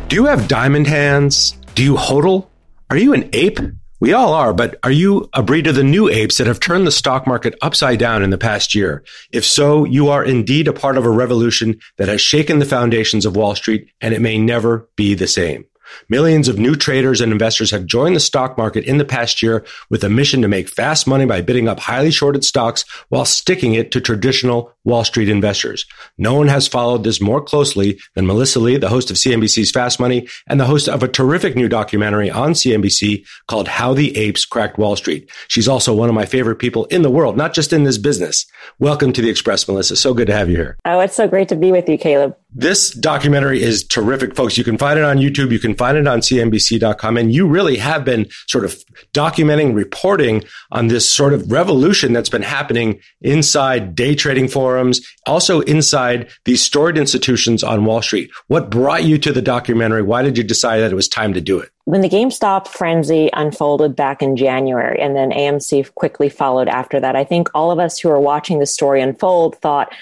Do 0.09 0.16
you 0.16 0.25
have 0.26 0.49
diamond 0.49 0.87
hands? 0.87 1.52
Do 1.75 1.83
you 1.83 1.95
hodl? 1.95 2.49
Are 2.90 2.97
you 2.97 3.14
an 3.14 3.31
ape? 3.33 3.59
We 4.02 4.14
all 4.14 4.32
are, 4.32 4.52
but 4.52 4.80
are 4.82 4.90
you 4.90 5.30
a 5.32 5.44
breed 5.44 5.68
of 5.68 5.76
the 5.76 5.85
new 5.85 6.09
apes 6.09 6.38
that 6.38 6.49
have 6.49 6.59
turned 6.59 6.88
the 6.88 6.90
stock 6.90 7.25
market 7.25 7.54
upside 7.62 8.00
down 8.00 8.25
in 8.25 8.30
the 8.30 8.37
past 8.37 8.75
year? 8.75 9.04
If 9.30 9.44
so, 9.44 9.85
you 9.85 10.09
are 10.09 10.25
indeed 10.25 10.66
a 10.66 10.73
part 10.73 10.99
of 10.99 11.06
a 11.06 11.09
revolution 11.09 11.78
that 11.99 12.09
has 12.09 12.21
shaken 12.21 12.59
the 12.59 12.64
foundations 12.64 13.25
of 13.25 13.37
Wall 13.37 13.54
Street 13.54 13.92
and 14.00 14.12
it 14.12 14.21
may 14.21 14.38
never 14.38 14.88
be 14.97 15.14
the 15.14 15.28
same. 15.28 15.66
Millions 16.08 16.49
of 16.49 16.58
new 16.58 16.75
traders 16.75 17.20
and 17.20 17.32
investors 17.32 17.70
have 17.70 17.87
joined 17.87 18.16
the 18.16 18.20
stock 18.20 18.56
market 18.58 18.84
in 18.84 18.99
the 18.99 19.04
past 19.04 19.42
year 19.42 19.64
with 19.90 20.04
a 20.04 20.08
mission 20.08 20.42
to 20.42 20.49
make 20.49 20.68
fast 20.68 21.06
money 21.06 21.26
by 21.26 21.40
bidding 21.40 21.68
up 21.68 21.80
highly 21.80 22.11
shorted 22.11 22.44
stocks 22.44 22.84
while 23.08 23.25
sticking 23.25 23.75
it 23.75 23.90
to 23.92 24.00
traditional 24.00 24.72
Wall 24.84 25.04
Street 25.04 25.28
investors. 25.28 25.87
No 26.18 26.34
one 26.34 26.49
has 26.49 26.66
followed 26.66 27.04
this 27.04 27.20
more 27.20 27.40
closely 27.40 28.00
than 28.14 28.26
Melissa 28.26 28.58
Lee, 28.58 28.76
the 28.76 28.88
host 28.88 29.11
of 29.11 29.16
CNBC's 29.16 29.70
Fast 29.70 30.00
Money 30.00 30.28
and 30.49 30.58
the 30.58 30.64
host 30.66 30.88
of 30.88 31.02
a 31.02 31.08
terrific 31.08 31.54
new 31.54 31.68
documentary 31.68 32.30
on 32.30 32.52
CNBC 32.52 33.25
called 33.46 33.68
How 33.68 33.94
the 33.94 34.16
Apes 34.16 34.44
Cracked 34.44 34.78
Wall 34.78 34.96
Street. 34.96 35.30
She's 35.49 35.68
also 35.68 35.94
one 35.94 36.08
of 36.08 36.14
my 36.14 36.26
favorite 36.26 36.56
people 36.56 36.87
in 36.87 37.02
the 37.02 37.11
world, 37.11 37.37
not 37.37 37.54
just 37.54 37.72
in 37.72 37.84
this 37.84 37.99
business. 37.99 38.46
Welcome 38.78 39.12
to 39.12 39.22
the 39.22 39.30
Express, 39.30 39.68
Melissa. 39.68 39.96
So 39.96 40.14
good 40.14 40.26
to 40.26 40.34
have 40.34 40.49
you 40.49 40.56
here. 40.56 40.76
Oh, 40.84 41.00
it's 41.00 41.14
so 41.14 41.28
great 41.28 41.49
to 41.49 41.56
be 41.56 41.70
with 41.70 41.88
you, 41.88 41.99
Caleb. 41.99 42.37
This 42.54 42.90
documentary 42.90 43.62
is 43.62 43.82
terrific, 43.82 44.37
folks. 44.37 44.59
You 44.59 44.64
can 44.64 44.76
find 44.76 44.99
it 44.99 45.04
on 45.04 45.16
YouTube. 45.16 45.52
You 45.52 45.59
can 45.59 45.75
find 45.75 45.97
it 45.97 46.06
on 46.06 46.21
CNBC.com. 46.21 47.16
And 47.16 47.32
you 47.32 47.47
really 47.47 47.78
have 47.78 48.04
been 48.04 48.28
sort 48.47 48.66
of 48.66 48.76
documenting, 49.14 49.75
reporting 49.75 50.44
on 50.71 50.88
this 50.88 51.09
sort 51.09 51.32
of 51.32 51.50
revolution 51.50 52.12
that's 52.12 52.28
been 52.28 52.42
happening 52.42 53.00
inside 53.23 53.94
day 53.94 54.14
trading 54.14 54.49
forums, 54.49 55.00
also 55.26 55.61
inside 55.61 56.28
these 56.44 56.62
storied 56.62 56.99
institutions 56.99 57.64
on 57.64 57.87
Wall 57.87 58.02
Street. 58.02 58.30
What 58.49 58.71
brought 58.71 59.04
you 59.04 59.16
to 59.18 59.32
the 59.32 59.42
documentary? 59.42 60.02
Why 60.02 60.21
did 60.21 60.37
you 60.37 60.44
decide 60.44 60.80
that 60.80 60.92
it 60.92 60.97
was 60.97 61.09
time 61.09 61.32
to 61.32 61.40
do 61.40 61.59
it? 61.59 61.71
When 61.85 62.00
the 62.00 62.09
GameStop 62.09 62.68
frenzy 62.68 63.28
unfolded 63.32 63.97
back 63.97 64.23
in 64.23 64.37
January 64.37 65.00
and 65.00 65.16
then 65.16 65.30
AMC 65.30 65.92
quickly 65.94 66.28
followed 66.28 66.68
after 66.68 67.00
that, 67.00 67.16
I 67.16 67.25
think 67.25 67.49
all 67.54 67.73
of 67.73 67.80
us 67.80 67.99
who 67.99 68.09
are 68.09 68.21
watching 68.21 68.61
the 68.61 68.66
story 68.66 69.00
unfold 69.00 69.56
thought, 69.56 69.92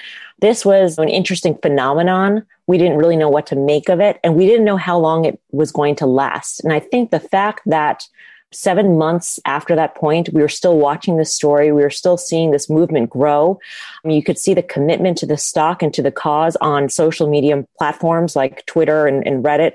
this 0.40 0.64
was 0.64 0.98
an 0.98 1.08
interesting 1.08 1.56
phenomenon. 1.62 2.44
We 2.66 2.78
didn't 2.78 2.98
really 2.98 3.16
know 3.16 3.28
what 3.28 3.46
to 3.48 3.56
make 3.56 3.88
of 3.88 4.00
it, 4.00 4.18
and 4.22 4.36
we 4.36 4.46
didn't 4.46 4.64
know 4.64 4.76
how 4.76 4.98
long 4.98 5.24
it 5.24 5.40
was 5.52 5.72
going 5.72 5.96
to 5.96 6.06
last. 6.06 6.62
And 6.64 6.72
I 6.72 6.80
think 6.80 7.10
the 7.10 7.20
fact 7.20 7.62
that 7.66 8.06
seven 8.52 8.98
months 8.98 9.38
after 9.44 9.76
that 9.76 9.94
point, 9.94 10.28
we 10.32 10.42
were 10.42 10.48
still 10.48 10.76
watching 10.76 11.16
this 11.16 11.32
story. 11.32 11.72
We 11.72 11.82
were 11.82 11.90
still 11.90 12.16
seeing 12.16 12.50
this 12.50 12.68
movement 12.68 13.10
grow. 13.10 13.58
I 14.04 14.08
mean, 14.08 14.16
you 14.16 14.24
could 14.24 14.38
see 14.38 14.54
the 14.54 14.62
commitment 14.62 15.18
to 15.18 15.26
the 15.26 15.36
stock 15.36 15.82
and 15.82 15.94
to 15.94 16.02
the 16.02 16.10
cause 16.10 16.56
on 16.56 16.88
social 16.88 17.28
media 17.28 17.64
platforms 17.78 18.34
like 18.34 18.66
Twitter 18.66 19.06
and, 19.06 19.26
and 19.26 19.44
Reddit. 19.44 19.74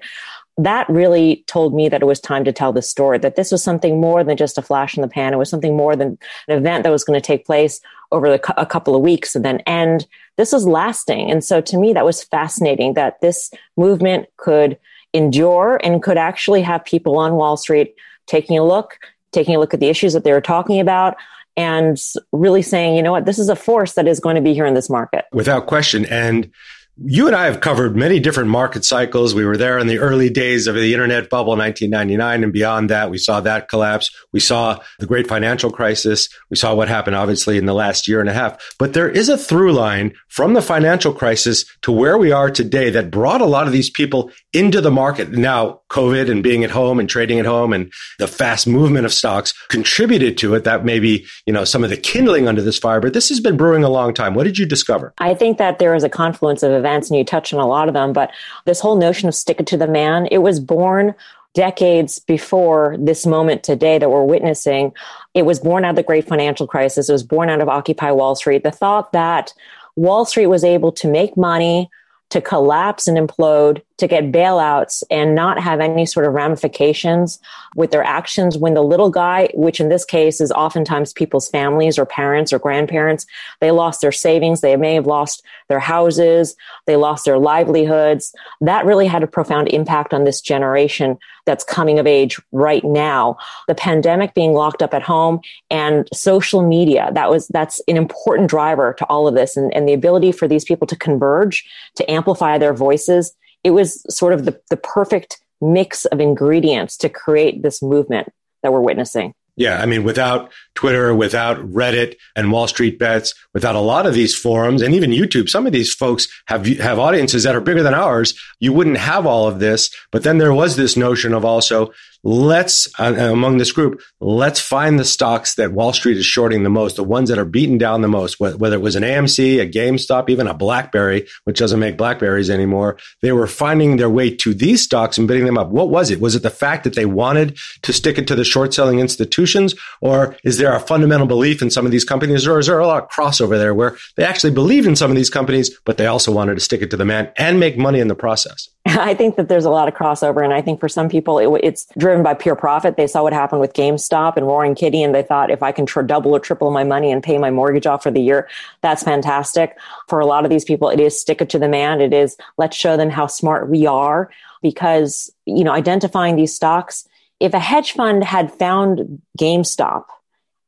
That 0.58 0.90
really 0.90 1.44
told 1.48 1.74
me 1.74 1.90
that 1.90 2.02
it 2.02 2.06
was 2.06 2.20
time 2.20 2.46
to 2.46 2.54
tell 2.54 2.72
the 2.72 2.82
story, 2.82 3.18
that 3.20 3.36
this 3.36 3.52
was 3.52 3.64
something 3.64 4.00
more 4.00 4.24
than 4.24 4.38
just 4.38 4.58
a 4.58 4.62
flash 4.62 4.96
in 4.96 5.02
the 5.02 5.08
pan. 5.08 5.34
It 5.34 5.38
was 5.38 5.50
something 5.50 5.76
more 5.76 5.96
than 5.96 6.18
an 6.48 6.58
event 6.58 6.84
that 6.84 6.92
was 6.92 7.04
going 7.04 7.20
to 7.20 7.26
take 7.26 7.46
place 7.46 7.82
over 8.16 8.30
the, 8.30 8.62
a 8.62 8.66
couple 8.66 8.96
of 8.96 9.02
weeks 9.02 9.36
and 9.36 9.44
then 9.44 9.60
end. 9.68 10.08
This 10.38 10.52
was 10.52 10.66
lasting. 10.66 11.30
And 11.30 11.44
so 11.44 11.62
to 11.62 11.78
me, 11.78 11.94
that 11.94 12.06
was 12.06 12.24
fascinating 12.24 12.94
that 12.94 13.22
this 13.22 13.52
movement 13.78 14.28
could 14.38 14.78
endure 15.14 15.80
and 15.84 16.02
could 16.02 16.18
actually 16.18 16.62
have 16.62 16.84
people 16.84 17.18
on 17.18 17.36
Wall 17.36 17.58
Street 17.58 17.96
taking 18.28 18.58
a 18.58 18.66
look, 18.66 18.98
taking 19.32 19.56
a 19.56 19.60
look 19.60 19.74
at 19.74 19.80
the 19.80 19.90
issues 19.90 20.14
that 20.14 20.24
they 20.24 20.32
were 20.32 20.42
talking 20.42 20.80
about, 20.80 21.16
and 21.58 21.98
really 22.32 22.62
saying, 22.62 22.96
you 22.96 23.04
know 23.04 23.12
what, 23.12 23.26
this 23.26 23.40
is 23.40 23.50
a 23.50 23.56
force 23.56 23.94
that 23.94 24.08
is 24.08 24.20
going 24.20 24.36
to 24.36 24.42
be 24.42 24.54
here 24.54 24.66
in 24.66 24.74
this 24.74 24.90
market. 24.90 25.26
Without 25.32 25.68
question. 25.68 26.06
And 26.06 26.52
you 26.98 27.28
and 27.28 27.36
I 27.36 27.46
have 27.46 27.60
covered 27.60 27.96
many 27.96 28.20
different 28.22 28.50
market 28.50 28.86
cycles. 28.86 29.36
We 29.36 29.46
were 29.46 29.58
there 29.58 29.78
in 29.78 29.88
the 29.88 30.00
early 30.00 30.30
days 30.30 30.66
of 30.66 30.76
the 30.76 30.94
internet 30.94 31.30
bubble, 31.30 31.58
1999, 31.58 32.44
and 32.44 32.54
beyond 32.54 32.90
that, 32.90 33.10
we 33.10 33.18
saw 33.18 33.42
that 33.42 33.68
collapse. 33.68 34.10
We 34.32 34.40
saw 34.40 34.80
the 35.00 35.06
great 35.06 35.28
financial 35.28 35.72
crisis. 35.72 36.30
We 36.50 36.56
saw 36.56 36.74
what 36.74 36.88
happened, 36.88 37.18
obviously, 37.18 37.58
in 37.58 37.66
the 37.66 37.74
last 37.74 38.08
year 38.08 38.22
and 38.22 38.30
a 38.30 38.34
half. 38.34 38.76
But 38.80 38.94
there 38.94 39.10
is 39.10 39.28
a 39.28 39.38
through 39.38 39.74
line 39.74 40.14
from 40.30 40.54
the 40.54 40.62
financial 40.62 41.14
crisis 41.14 41.66
to 41.82 41.92
where 41.92 42.18
we 42.18 42.32
are 42.32 42.50
today 42.50 42.90
that 42.92 43.12
brought 43.12 43.42
a 43.42 43.46
lot 43.46 43.68
of 43.68 43.74
these 43.74 43.90
people 43.90 44.32
into 44.54 44.80
the 44.80 44.92
market. 44.92 45.32
Now, 45.32 45.82
COVID 45.90 46.32
and 46.32 46.42
being 46.42 46.64
at 46.64 46.72
home 46.72 47.00
and 47.00 47.10
trading 47.10 47.40
at 47.40 47.46
home 47.46 47.74
and 47.74 47.92
the 48.20 48.28
fast 48.28 48.68
movement 48.68 49.06
of 49.06 49.14
stocks 49.14 49.54
contributed 49.68 50.38
to 50.38 50.56
it. 50.56 50.64
That 50.64 50.86
maybe, 50.86 51.26
you 51.46 51.54
know, 51.54 51.66
some 51.66 51.84
of 51.84 51.90
the 51.90 51.98
kindling 51.98 52.48
under 52.48 52.62
this 52.62 52.80
fire, 52.80 53.02
but 53.02 53.14
this 53.14 53.30
has 53.30 53.42
been 53.42 53.58
brewing 53.58 53.84
a 53.84 53.90
long 53.90 54.14
time. 54.14 54.34
What 54.34 54.46
did 54.46 54.58
you 54.58 54.66
discover? 54.66 55.14
I 55.18 55.34
think 55.34 55.58
that 55.58 55.80
there 55.80 55.94
is 55.94 56.04
a 56.04 56.10
confluence 56.10 56.64
of 56.64 56.85
events 56.86 57.10
and 57.10 57.18
you 57.18 57.24
touch 57.24 57.54
on 57.54 57.60
a 57.60 57.68
lot 57.68 57.88
of 57.88 57.94
them, 57.94 58.14
but 58.14 58.32
this 58.66 58.80
whole 58.80 58.96
notion 58.96 59.28
of 59.28 59.36
stick 59.36 59.60
it 59.60 59.68
to 59.68 59.78
the 59.78 59.88
man, 59.88 60.28
it 60.32 60.40
was 60.40 60.60
born 60.60 61.16
decades 61.56 62.20
before 62.20 62.96
this 63.00 63.26
moment 63.26 63.64
today 63.64 63.98
that 63.98 64.10
we're 64.10 64.24
witnessing. 64.24 64.94
It 65.34 65.44
was 65.44 65.60
born 65.60 65.86
out 65.86 65.92
of 65.92 65.96
the 65.96 66.04
great 66.04 66.28
financial 66.28 66.68
crisis. 66.68 67.10
It 67.10 67.14
was 67.14 67.24
born 67.24 67.50
out 67.50 67.62
of 67.62 67.70
Occupy 67.70 68.12
Wall 68.12 68.36
Street. 68.36 68.64
The 68.64 68.72
thought 68.72 69.14
that 69.14 69.54
Wall 69.96 70.26
Street 70.26 70.48
was 70.48 70.64
able 70.64 70.92
to 70.92 71.08
make 71.08 71.38
money 71.38 71.90
to 72.30 72.42
collapse 72.42 73.08
and 73.08 73.18
implode, 73.18 73.82
to 73.98 74.08
get 74.08 74.32
bailouts 74.32 75.04
and 75.10 75.36
not 75.36 75.60
have 75.60 75.80
any 75.80 76.06
sort 76.06 76.26
of 76.26 76.34
ramifications 76.34 77.40
with 77.76 77.92
their 77.92 78.04
actions 78.04 78.58
when 78.58 78.74
the 78.74 78.84
little 78.84 79.10
guy, 79.10 79.50
which 79.54 79.80
in 79.80 79.90
this 79.90 80.04
case 80.04 80.42
is 80.42 80.52
oftentimes 80.52 81.14
people's 81.14 81.50
families 81.50 81.98
or 81.98 82.06
parents 82.06 82.52
or 82.52 82.60
grandparents, 82.60 83.26
they 83.62 83.72
lost 83.72 84.02
their 84.02 84.12
savings. 84.12 84.62
They 84.62 84.76
may 84.76 84.96
have 84.96 85.08
lost 85.08 85.44
their 85.70 85.80
houses. 85.80 86.56
They 86.88 86.96
lost 86.96 87.26
their 87.26 87.38
livelihoods. 87.38 88.34
That 88.62 88.86
really 88.86 89.08
had 89.08 89.24
a 89.24 89.28
profound 89.28 89.70
impact 89.70 90.14
on 90.14 90.24
this 90.24 90.42
generation 90.42 91.18
that's 91.46 91.64
coming 91.64 92.00
of 92.00 92.08
age 92.08 92.40
right 92.52 92.84
now. 92.84 93.38
The 93.68 93.76
pandemic 93.76 94.34
being 94.34 94.54
locked 94.54 94.82
up 94.82 94.94
at 94.94 95.04
home 95.04 95.40
and 95.70 96.08
social 96.14 96.68
media, 96.68 97.12
that 97.14 97.30
was, 97.30 97.48
that's 97.50 97.82
an 97.88 97.98
important 97.98 98.50
driver 98.50 98.94
to 98.98 99.06
all 99.06 99.28
of 99.28 99.36
this 99.36 99.56
and, 99.56 99.74
and 99.74 99.88
the 99.88 99.94
ability 99.94 100.32
for 100.32 100.48
these 100.48 100.66
people 100.66 100.88
to 100.88 100.96
converge, 100.96 101.64
to 101.96 102.12
amplify 102.12 102.58
their 102.58 102.74
voices. 102.74 103.36
It 103.66 103.72
was 103.72 104.06
sort 104.16 104.32
of 104.32 104.46
the, 104.46 104.62
the 104.70 104.78
perfect 104.78 105.42
mix 105.60 106.06
of 106.06 106.20
ingredients 106.20 106.96
to 106.98 107.10
create 107.10 107.64
this 107.64 107.82
movement 107.82 108.32
that 108.62 108.72
we're 108.72 108.80
witnessing. 108.80 109.34
Yeah, 109.58 109.82
I 109.82 109.86
mean, 109.86 110.04
without 110.04 110.52
Twitter, 110.74 111.16
without 111.16 111.58
Reddit 111.58 112.16
and 112.36 112.52
Wall 112.52 112.68
Street 112.68 113.00
Bets, 113.00 113.34
without 113.54 113.76
a 113.76 113.80
lot 113.80 114.06
of 114.06 114.14
these 114.14 114.36
forums 114.36 114.82
and 114.82 114.94
even 114.94 115.12
YouTube, 115.12 115.48
some 115.48 115.66
of 115.66 115.72
these 115.72 115.94
folks 115.94 116.28
have 116.48 116.66
have 116.80 117.00
audiences 117.00 117.44
that 117.44 117.56
are 117.56 117.62
bigger 117.62 117.82
than 117.82 117.94
ours. 117.94 118.38
You 118.60 118.74
wouldn't 118.74 118.98
have 118.98 119.26
all 119.26 119.48
of 119.48 119.60
this. 119.60 119.90
But 120.12 120.24
then 120.24 120.40
there 120.40 120.54
was 120.54 120.76
this 120.76 120.98
notion 120.98 121.34
of 121.34 121.46
also 121.46 121.94
let's 122.26 122.88
uh, 123.00 123.14
among 123.32 123.58
this 123.58 123.72
group 123.72 124.02
let's 124.20 124.60
find 124.60 125.00
the 125.00 125.06
stocks 125.06 125.56
that 125.56 125.72
wall 125.72 125.94
street 125.94 126.18
is 126.18 126.26
shorting 126.26 126.64
the 126.64 126.70
most 126.70 126.98
the 126.98 127.04
ones 127.04 127.30
that 127.30 127.38
are 127.38 127.46
beaten 127.46 127.78
down 127.78 128.02
the 128.02 128.08
most 128.08 128.40
whether 128.40 128.76
it 128.76 128.82
was 128.82 128.96
an 128.96 129.04
amc 129.04 129.62
a 129.62 129.70
gamestop 129.70 130.30
even 130.30 130.48
a 130.48 130.54
blackberry 130.54 131.28
which 131.44 131.60
doesn't 131.60 131.80
make 131.80 131.98
blackberries 131.98 132.50
anymore. 132.50 132.98
They 133.22 133.32
were 133.32 133.48
finding 133.48 133.98
their 133.98 134.10
way 134.10 134.36
to 134.38 134.54
these 134.54 134.82
stocks 134.82 135.18
and 135.18 135.28
bidding 135.28 135.46
them 135.46 135.58
up. 135.58 135.70
What 135.70 135.90
was 135.90 136.12
it? 136.12 136.20
Was 136.20 136.36
it 136.36 136.44
the 136.44 136.50
fact 136.50 136.84
that 136.84 136.96
they 136.96 137.06
wanted 137.06 137.58
to 137.84 137.94
stick 137.94 138.18
it 138.18 138.28
to 138.28 138.36
the 138.36 138.44
short 138.44 138.74
selling 138.74 139.00
institutions 139.00 139.76
or 140.02 140.36
is 140.44 140.58
there 140.58 140.76
a 140.76 140.80
fundamental 140.80 141.28
belief 141.28 141.62
in 141.62 141.70
some 141.70 141.86
of 141.86 141.92
these 141.92 142.06
companies 142.06 142.48
or 142.48 142.60
is 142.60 142.68
there 142.68 142.80
a 142.80 142.88
lot 142.88 143.04
of 143.04 143.10
crossover 143.10 143.58
there 143.58 143.74
where 143.74 143.98
they 144.16 144.24
actually 144.24 144.52
believed 144.52 144.88
in 144.88 144.96
some 144.96 145.12
of 145.12 145.18
these 145.18 145.30
companies 145.30 145.78
but 145.86 145.98
they 145.98 146.08
also 146.08 146.32
wanted 146.32 146.56
to 146.56 146.62
stick 146.62 146.82
it 146.82 146.92
to 146.92 146.98
the 146.98 147.06
man 147.06 147.32
and 147.38 147.60
make 147.60 147.78
money 147.78 148.00
in 148.00 148.08
the 148.08 148.16
process 148.16 148.70
i 149.00 149.14
think 149.14 149.36
that 149.36 149.50
there's 149.50 149.66
a 149.66 149.70
lot 149.70 149.88
of 149.88 149.94
crossover 149.94 150.44
and 150.44 150.54
i 150.54 150.62
think 150.62 150.80
for 150.80 150.90
some 150.90 151.10
people 151.10 151.40
it, 151.40 151.62
it's 151.64 151.88
driven 151.98 152.24
by 152.24 152.34
pure 152.34 152.56
profit. 152.56 152.98
They 152.98 153.08
saw 153.08 153.24
what 153.24 153.34
happened 153.34 153.62
with 153.62 153.74
GameStop 153.74 154.38
and 154.38 154.46
Roaring 154.46 154.76
Kitty, 154.76 155.02
and 155.02 155.14
they 155.14 155.24
thought 155.24 155.52
if 155.52 155.64
I 155.64 155.72
can 155.72 155.86
tr- 155.86 156.02
double 156.02 156.36
or 156.36 156.40
triple 156.40 156.72
my 156.72 156.84
money 156.84 157.12
and 157.12 157.24
pay 157.24 157.38
my 157.38 157.52
mortgage 157.52 157.86
off 157.86 158.04
for 158.04 158.12
the 158.12 158.22
year, 158.22 158.48
that's 158.82 159.04
fantastic. 159.04 159.78
For 160.08 160.20
a 160.20 160.26
lot 160.26 160.44
of 160.44 160.50
these 160.50 160.66
people, 160.66 160.90
it 160.90 161.00
is 161.00 161.20
stick 161.20 161.42
it 161.42 161.50
to 161.50 161.60
the 161.60 161.68
man. 161.68 162.02
It 162.02 162.14
is 162.14 162.38
let's 162.58 162.76
show 162.76 162.98
them 162.98 163.10
how 163.10 163.28
smart 163.28 163.70
we 163.70 163.86
are 163.86 164.30
because, 164.62 165.32
you 165.46 165.64
know, 165.64 165.72
identifying 165.72 166.36
these 166.36 166.54
stocks, 166.54 167.08
if 167.40 167.54
a 167.54 167.60
hedge 167.60 167.94
fund 167.94 168.24
had 168.24 168.52
found 168.52 169.22
GameStop 169.38 170.06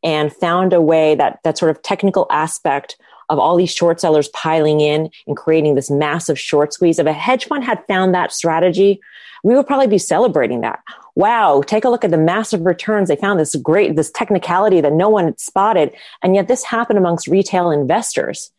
and 0.04 0.34
found 0.34 0.74
a 0.74 0.82
way 0.82 1.16
that 1.16 1.40
that 1.44 1.58
sort 1.58 1.72
of 1.72 1.82
technical 1.82 2.28
aspect 2.30 2.98
of 3.30 3.40
all 3.40 3.56
these 3.58 3.74
short 3.74 4.00
sellers 4.00 4.30
piling 4.30 4.80
in 4.80 5.10
and 5.26 5.38
creating 5.38 5.76
this 5.76 5.90
massive 5.90 6.40
short 6.40 6.74
squeeze. 6.74 7.00
If 7.00 7.08
a 7.08 7.14
hedge 7.14 7.46
fund 7.46 7.64
had 7.64 7.86
found 7.88 8.14
that 8.14 8.32
strategy, 8.32 9.02
we 9.44 9.56
would 9.56 9.68
probably 9.68 9.88
be 9.88 9.98
celebrating 9.98 10.62
that. 10.62 10.80
Wow, 11.16 11.62
take 11.66 11.86
a 11.86 11.90
look 11.90 12.04
at 12.04 12.12
the 12.12 12.18
massive 12.18 12.66
returns. 12.66 13.10
They 13.10 13.16
found 13.16 13.40
this 13.40 13.56
great, 13.56 13.96
this 13.96 14.12
technicality 14.12 14.82
that 14.82 14.94
no 14.94 15.10
one 15.10 15.26
had 15.26 15.40
spotted. 15.40 15.94
And 16.24 16.36
yet 16.36 16.48
this 16.48 16.64
happened 16.64 17.00
amongst 17.00 17.28
retail 17.28 17.72
investors. 17.72 18.52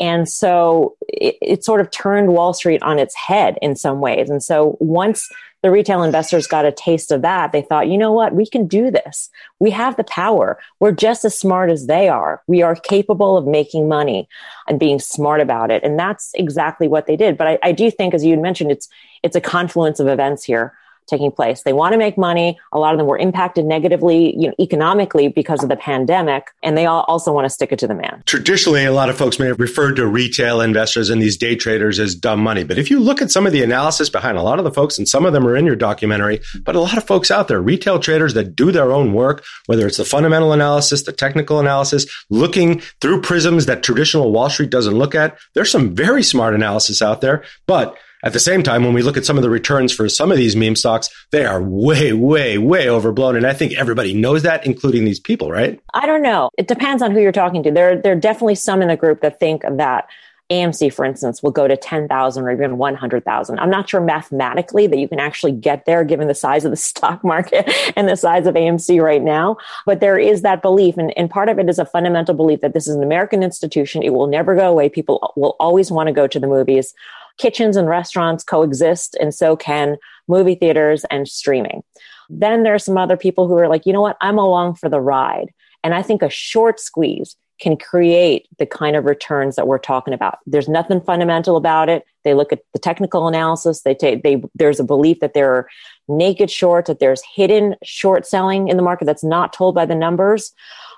And 0.00 0.28
so 0.28 0.96
it, 1.08 1.36
it, 1.42 1.64
sort 1.64 1.80
of 1.80 1.90
turned 1.90 2.32
Wall 2.32 2.54
Street 2.54 2.82
on 2.82 2.98
its 2.98 3.14
head 3.14 3.58
in 3.60 3.76
some 3.76 4.00
ways. 4.00 4.30
And 4.30 4.42
so 4.42 4.78
once 4.80 5.28
the 5.62 5.70
retail 5.70 6.02
investors 6.02 6.46
got 6.46 6.64
a 6.64 6.72
taste 6.72 7.12
of 7.12 7.22
that, 7.22 7.52
they 7.52 7.62
thought, 7.62 7.88
you 7.88 7.98
know 7.98 8.12
what? 8.12 8.34
We 8.34 8.46
can 8.46 8.66
do 8.66 8.90
this. 8.90 9.28
We 9.58 9.70
have 9.70 9.96
the 9.96 10.04
power. 10.04 10.58
We're 10.78 10.92
just 10.92 11.24
as 11.24 11.38
smart 11.38 11.70
as 11.70 11.86
they 11.86 12.08
are. 12.08 12.42
We 12.46 12.62
are 12.62 12.74
capable 12.74 13.36
of 13.36 13.46
making 13.46 13.88
money 13.88 14.28
and 14.68 14.80
being 14.80 14.98
smart 14.98 15.40
about 15.40 15.70
it. 15.70 15.82
And 15.82 15.98
that's 15.98 16.32
exactly 16.34 16.88
what 16.88 17.06
they 17.06 17.16
did. 17.16 17.36
But 17.36 17.46
I, 17.46 17.58
I 17.62 17.72
do 17.72 17.90
think, 17.90 18.14
as 18.14 18.24
you 18.24 18.36
mentioned, 18.38 18.70
it's, 18.70 18.88
it's 19.22 19.36
a 19.36 19.40
confluence 19.40 20.00
of 20.00 20.08
events 20.08 20.44
here 20.44 20.74
taking 21.08 21.30
place. 21.30 21.62
They 21.62 21.72
want 21.72 21.92
to 21.92 21.98
make 21.98 22.16
money. 22.16 22.58
A 22.72 22.78
lot 22.78 22.94
of 22.94 22.98
them 22.98 23.06
were 23.06 23.18
impacted 23.18 23.64
negatively, 23.64 24.34
you 24.38 24.48
know, 24.48 24.54
economically 24.60 25.28
because 25.28 25.62
of 25.62 25.68
the 25.68 25.76
pandemic, 25.76 26.48
and 26.62 26.76
they 26.76 26.86
all 26.86 27.04
also 27.08 27.32
want 27.32 27.44
to 27.44 27.50
stick 27.50 27.72
it 27.72 27.78
to 27.80 27.86
the 27.86 27.94
man. 27.94 28.22
Traditionally, 28.26 28.84
a 28.84 28.92
lot 28.92 29.08
of 29.08 29.18
folks 29.18 29.38
may 29.38 29.46
have 29.46 29.60
referred 29.60 29.96
to 29.96 30.06
retail 30.06 30.60
investors 30.60 31.10
and 31.10 31.20
these 31.20 31.36
day 31.36 31.56
traders 31.56 31.98
as 31.98 32.14
dumb 32.14 32.40
money. 32.40 32.64
But 32.64 32.78
if 32.78 32.90
you 32.90 33.00
look 33.00 33.20
at 33.20 33.30
some 33.30 33.46
of 33.46 33.52
the 33.52 33.62
analysis 33.62 34.08
behind 34.08 34.38
a 34.38 34.42
lot 34.42 34.58
of 34.58 34.64
the 34.64 34.72
folks, 34.72 34.98
and 34.98 35.08
some 35.08 35.26
of 35.26 35.32
them 35.32 35.46
are 35.46 35.56
in 35.56 35.66
your 35.66 35.76
documentary, 35.76 36.40
but 36.64 36.76
a 36.76 36.80
lot 36.80 36.96
of 36.96 37.04
folks 37.04 37.30
out 37.30 37.48
there, 37.48 37.60
retail 37.60 37.98
traders 37.98 38.34
that 38.34 38.54
do 38.54 38.70
their 38.70 38.92
own 38.92 39.12
work, 39.12 39.44
whether 39.66 39.86
it's 39.86 39.96
the 39.96 40.04
fundamental 40.04 40.52
analysis, 40.52 41.02
the 41.02 41.12
technical 41.12 41.58
analysis, 41.58 42.06
looking 42.30 42.80
through 43.00 43.20
prisms 43.20 43.66
that 43.66 43.82
traditional 43.82 44.32
Wall 44.32 44.50
Street 44.50 44.70
doesn't 44.70 44.94
look 44.94 45.14
at, 45.14 45.38
there's 45.54 45.70
some 45.70 45.94
very 45.94 46.22
smart 46.22 46.54
analysis 46.54 47.02
out 47.02 47.20
there, 47.20 47.44
but 47.66 47.96
at 48.22 48.32
the 48.32 48.40
same 48.40 48.62
time, 48.62 48.84
when 48.84 48.94
we 48.94 49.02
look 49.02 49.16
at 49.16 49.24
some 49.24 49.36
of 49.36 49.42
the 49.42 49.50
returns 49.50 49.92
for 49.92 50.08
some 50.08 50.30
of 50.30 50.36
these 50.36 50.56
meme 50.56 50.76
stocks, 50.76 51.08
they 51.30 51.44
are 51.44 51.62
way, 51.62 52.12
way, 52.12 52.58
way 52.58 52.88
overblown. 52.88 53.36
And 53.36 53.46
I 53.46 53.52
think 53.52 53.74
everybody 53.74 54.14
knows 54.14 54.42
that, 54.42 54.66
including 54.66 55.04
these 55.04 55.20
people, 55.20 55.50
right? 55.50 55.80
I 55.94 56.06
don't 56.06 56.22
know. 56.22 56.50
It 56.58 56.68
depends 56.68 57.02
on 57.02 57.12
who 57.12 57.20
you're 57.20 57.32
talking 57.32 57.62
to. 57.62 57.70
There, 57.70 58.00
there 58.00 58.12
are 58.12 58.20
definitely 58.20 58.56
some 58.56 58.82
in 58.82 58.88
the 58.88 58.96
group 58.96 59.20
that 59.22 59.40
think 59.40 59.62
that 59.62 60.08
AMC, 60.50 60.92
for 60.92 61.04
instance, 61.04 61.42
will 61.42 61.52
go 61.52 61.68
to 61.68 61.76
10,000 61.76 62.42
or 62.42 62.50
even 62.50 62.76
100,000. 62.76 63.58
I'm 63.58 63.70
not 63.70 63.88
sure 63.88 64.00
mathematically 64.00 64.88
that 64.88 64.98
you 64.98 65.08
can 65.08 65.20
actually 65.20 65.52
get 65.52 65.84
there 65.84 66.02
given 66.02 66.26
the 66.26 66.34
size 66.34 66.64
of 66.64 66.72
the 66.72 66.76
stock 66.90 67.22
market 67.24 67.70
and 67.96 68.08
the 68.08 68.16
size 68.16 68.46
of 68.46 68.54
AMC 68.54 69.00
right 69.00 69.22
now. 69.22 69.56
But 69.86 70.00
there 70.00 70.18
is 70.18 70.42
that 70.42 70.60
belief. 70.60 70.96
And, 70.96 71.16
and 71.16 71.30
part 71.30 71.48
of 71.48 71.58
it 71.58 71.68
is 71.68 71.78
a 71.78 71.84
fundamental 71.84 72.34
belief 72.34 72.60
that 72.60 72.74
this 72.74 72.88
is 72.88 72.96
an 72.96 73.02
American 73.02 73.42
institution. 73.42 74.02
It 74.02 74.10
will 74.10 74.26
never 74.26 74.56
go 74.56 74.68
away. 74.68 74.88
People 74.88 75.32
will 75.36 75.56
always 75.60 75.90
want 75.90 76.08
to 76.08 76.12
go 76.12 76.26
to 76.26 76.40
the 76.40 76.48
movies 76.48 76.94
kitchens 77.40 77.76
and 77.76 77.88
restaurants 77.88 78.44
coexist, 78.44 79.16
and 79.18 79.34
so 79.34 79.56
can 79.56 79.96
movie 80.28 80.54
theaters 80.54 81.04
and 81.10 81.26
streaming. 81.26 81.82
Then 82.28 82.62
there 82.62 82.74
are 82.74 82.78
some 82.78 82.98
other 82.98 83.16
people 83.16 83.48
who 83.48 83.56
are 83.56 83.66
like, 83.66 83.86
you 83.86 83.92
know 83.92 84.02
what, 84.02 84.18
I'm 84.20 84.38
along 84.38 84.74
for 84.74 84.88
the 84.88 85.00
ride. 85.00 85.52
And 85.82 85.94
I 85.94 86.02
think 86.02 86.22
a 86.22 86.28
short 86.28 86.78
squeeze 86.78 87.36
can 87.58 87.76
create 87.76 88.46
the 88.58 88.66
kind 88.66 88.94
of 88.94 89.06
returns 89.06 89.56
that 89.56 89.66
we're 89.66 89.78
talking 89.78 90.14
about. 90.14 90.38
There's 90.46 90.68
nothing 90.68 91.00
fundamental 91.00 91.56
about 91.56 91.88
it. 91.88 92.04
They 92.24 92.34
look 92.34 92.52
at 92.52 92.60
the 92.72 92.78
technical 92.78 93.26
analysis. 93.26 93.82
They 93.82 93.94
take 93.94 94.22
they 94.22 94.42
there's 94.54 94.80
a 94.80 94.84
belief 94.84 95.20
that 95.20 95.34
there 95.34 95.52
are 95.54 95.68
naked 96.08 96.50
shorts, 96.50 96.88
that 96.88 97.00
there's 97.00 97.22
hidden 97.34 97.74
short 97.82 98.26
selling 98.26 98.68
in 98.68 98.76
the 98.76 98.82
market 98.82 99.06
that's 99.06 99.24
not 99.24 99.52
told 99.52 99.74
by 99.74 99.86
the 99.86 99.94
numbers, 99.94 100.52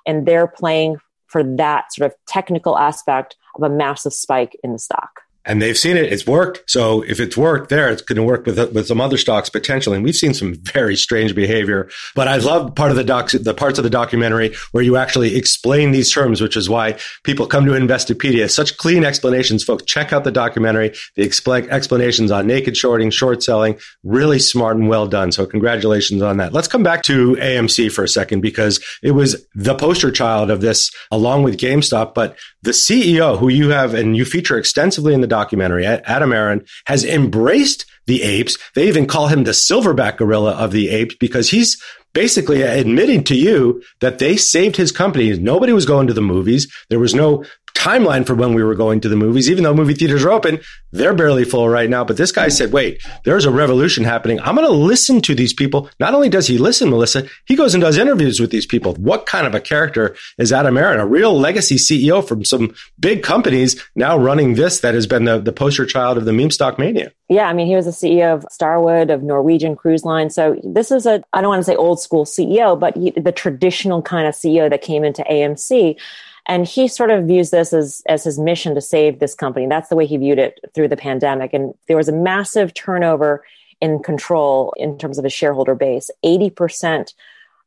and 0.07 0.27
they're 0.27 0.49
playing 0.49 0.97
for 1.27 1.43
that 1.43 1.93
sort 1.93 2.11
of 2.11 2.17
technical 2.27 2.77
aspect 2.79 3.37
of 3.55 3.63
a 3.63 3.71
massive 3.71 4.13
spike 4.13 4.57
in 4.63 4.73
the 4.73 4.79
stock 4.79 5.23
and 5.45 5.61
they've 5.61 5.77
seen 5.77 5.97
it. 5.97 6.13
It's 6.13 6.27
worked. 6.27 6.63
So 6.71 7.03
if 7.03 7.21
it's 7.21 7.37
worked 7.37 7.69
there, 7.69 7.91
it's 7.91 8.03
going 8.03 8.17
to 8.17 8.23
work 8.23 8.47
with 8.47 8.59
with 8.73 8.87
some 8.87 9.01
other 9.01 9.17
stocks 9.17 9.49
potentially. 9.49 9.97
And 9.97 10.05
we've 10.05 10.15
seen 10.15 10.35
some 10.35 10.55
very 10.55 10.97
strange 10.97 11.35
behavior. 11.35 11.89
But 12.15 12.29
I 12.29 12.37
love 12.37 12.75
part 12.75 12.91
of 12.91 12.97
the 12.97 13.05
docs, 13.05 13.33
the 13.33 13.55
parts 13.55 13.79
of 13.79 13.85
the 13.85 13.91
documentary 13.91 14.55
where 14.73 14.85
you 14.85 14.97
actually 14.97 15.37
explain 15.37 15.91
these 15.91 16.11
terms, 16.11 16.41
which 16.41 16.57
is 16.57 16.69
why 16.69 16.99
people 17.25 17.47
come 17.47 17.67
to 17.67 17.73
Investopedia. 17.73 18.51
Such 18.51 18.77
clean 18.77 19.05
explanations, 19.05 19.65
folks. 19.65 19.85
Check 19.85 20.13
out 20.13 20.25
the 20.25 20.31
documentary. 20.31 20.95
The 21.17 21.27
expl- 21.27 21.69
explanations 21.69 22.31
on 22.31 22.47
naked 22.47 22.77
shorting, 22.77 23.11
short 23.11 23.43
selling, 23.43 23.79
really 24.03 24.39
smart 24.39 24.77
and 24.77 24.89
well 24.89 25.07
done. 25.07 25.33
So 25.33 25.47
congratulations 25.47 26.23
on 26.23 26.37
that. 26.37 26.53
Let's 26.53 26.69
come 26.69 26.83
back 26.83 27.03
to 27.05 27.35
AMC 27.37 27.91
for 27.93 28.05
a 28.05 28.09
second 28.09 28.41
because 28.41 28.83
it 29.03 29.13
was 29.13 29.45
the 29.55 29.75
poster 29.75 30.11
child 30.11 30.51
of 30.51 30.61
this, 30.61 30.91
along 31.11 31.43
with 31.43 31.57
GameStop. 31.57 32.15
But 32.15 32.37
the 32.63 32.71
CEO, 32.71 33.39
who 33.39 33.49
you 33.49 33.71
have 33.71 33.95
and 33.95 34.17
you 34.17 34.25
feature 34.25 34.57
extensively 34.57 35.15
in 35.15 35.21
the 35.21 35.27
documentary, 35.33 35.87
Adam 35.87 36.33
Aron 36.33 36.65
has 36.87 37.05
embraced 37.05 37.87
the 38.07 38.23
apes. 38.23 38.59
They 38.75 38.87
even 38.89 39.07
call 39.07 39.29
him 39.29 39.45
the 39.45 39.53
silverback 39.53 40.19
gorilla 40.19 40.53
of 40.53 40.73
the 40.73 40.91
apes 40.91 41.15
because 41.15 41.49
he's 41.51 41.83
basically 42.13 42.61
admitting 42.61 43.25
to 43.25 43.35
you 43.35 43.83
that 44.01 44.19
they 44.19 44.37
saved 44.37 44.77
his 44.77 44.93
company. 44.93 45.33
Nobody 45.39 45.73
was 45.73 45.87
going 45.87 46.07
to 46.09 46.13
the 46.13 46.21
movies. 46.21 46.71
There 46.91 46.99
was 46.99 47.15
no 47.15 47.45
timeline 47.75 48.27
for 48.27 48.35
when 48.35 48.55
we 48.55 48.63
were 48.63 48.75
going 48.75 49.01
to 49.01 49.09
the 49.09 49.17
movies, 49.17 49.51
even 49.51 49.65
though 49.65 49.75
movie 49.75 49.95
theaters 49.95 50.25
are 50.25 50.31
open, 50.31 50.61
they're 50.93 51.15
barely 51.15 51.45
full 51.45 51.69
right 51.69 51.89
now. 51.89 52.05
But 52.05 52.17
this 52.17 52.33
guy 52.33 52.49
said, 52.49 52.73
wait, 52.73 53.03
there's 53.25 53.45
a 53.45 53.51
revolution 53.51 54.05
happening. 54.05 54.41
I'm 54.41 54.55
going 54.55 54.67
to 54.67 54.73
listen 54.73 55.21
to 55.23 55.35
these 55.35 55.53
people. 55.53 55.91
Not 55.99 56.15
only 56.15 56.29
does 56.29 56.47
he 56.47 56.59
listen, 56.59 56.91
Melissa, 56.91 57.27
he 57.47 57.57
goes 57.57 57.75
and 57.75 57.81
does 57.81 57.97
interviews 57.97 58.41
with 58.41 58.51
these 58.51 58.67
people. 58.67 58.95
What 58.95 59.27
kind 59.27 59.47
of 59.47 59.55
a 59.55 59.61
character 59.61 60.17
is 60.39 60.53
Adam 60.53 60.77
Aron? 60.77 61.01
A 61.01 61.07
real 61.07 61.39
legacy 61.39 61.77
CEO 61.77 62.27
from 62.27 62.45
some 62.45 62.75
big 63.01 63.23
companies 63.23 63.83
now 63.95 64.19
running 64.19 64.55
this 64.55 64.81
that 64.81 64.95
has 64.95 65.07
been 65.07 65.25
the, 65.25 65.39
the 65.39 65.53
poster 65.53 65.87
child 65.87 66.19
of 66.19 66.25
the 66.25 66.33
meme 66.33 66.51
stock 66.51 66.79
mania. 66.79 67.13
Yeah, 67.29 67.49
I 67.49 67.55
mean, 67.55 67.67
he 67.67 67.75
was 67.75 67.87
the 67.87 67.93
CEO 67.93 68.35
of 68.35 68.45
Starwood, 68.51 69.11
of 69.11 69.23
Norwegian 69.23 69.75
Cruise 69.75 70.05
Line. 70.05 70.29
So 70.29 70.61
this 70.63 70.91
is 70.91 71.07
a, 71.07 71.25
I 71.33 71.41
don't 71.41 71.49
want 71.49 71.61
to 71.61 71.65
say 71.65 71.77
old 71.77 72.01
school 72.01 72.27
CEO, 72.27 72.79
but 72.79 72.97
he, 72.97 73.11
the 73.11 73.33
traditional 73.33 74.03
kind 74.03 74.29
of 74.29 74.35
CEO 74.35 74.69
that 74.69 74.83
came 74.83 75.03
into 75.03 75.23
AMC. 75.23 75.99
And 76.47 76.67
he 76.67 76.89
sort 76.89 77.11
of 77.11 77.25
views 77.25 77.51
this 77.51 77.73
as, 77.73 78.03
as 78.09 78.25
his 78.25 78.39
mission 78.39 78.75
to 78.75 78.81
save 78.81 79.19
this 79.19 79.35
company. 79.35 79.67
That's 79.67 79.89
the 79.89 79.97
way 79.97 80.07
he 80.07 80.17
viewed 80.17 80.39
it 80.39 80.59
through 80.75 80.89
the 80.89 80.97
pandemic. 80.97 81.53
And 81.53 81.75
there 81.87 81.97
was 81.97 82.09
a 82.09 82.13
massive 82.13 82.75
turnover 82.75 83.45
in 83.81 84.01
control 84.01 84.75
in 84.77 84.99
terms 84.99 85.19
of 85.19 85.25
his 85.25 85.33
shareholder 85.33 85.75
base. 85.75 86.11
80% 86.25 87.15